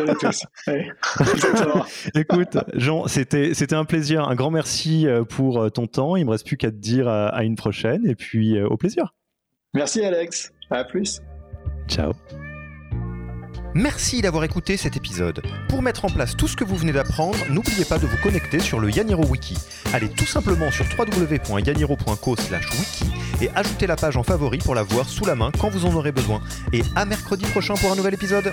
[2.15, 6.17] Écoute, Jean, c'était c'était un plaisir, un grand merci merci euh, pour euh, ton temps.
[6.17, 9.15] Il me reste plus qu'à te dire euh, à une prochaine et puis au plaisir.
[9.75, 10.53] Merci Alex.
[10.71, 11.23] À plus.
[11.89, 12.13] Ciao.
[13.75, 15.43] Merci d'avoir écouté cet épisode.
[15.69, 18.59] Pour mettre en place tout ce que vous venez d'apprendre, n'oubliez pas de vous connecter
[18.59, 19.55] sur le Yaniro Wiki.
[19.93, 23.05] Allez tout simplement sur www.yaniro.co/wiki
[23.43, 25.95] et ajoutez la page en favori pour la voir sous la main quand vous en
[25.95, 26.41] aurez besoin.
[26.73, 28.53] Et à mercredi prochain pour un nouvel épisode.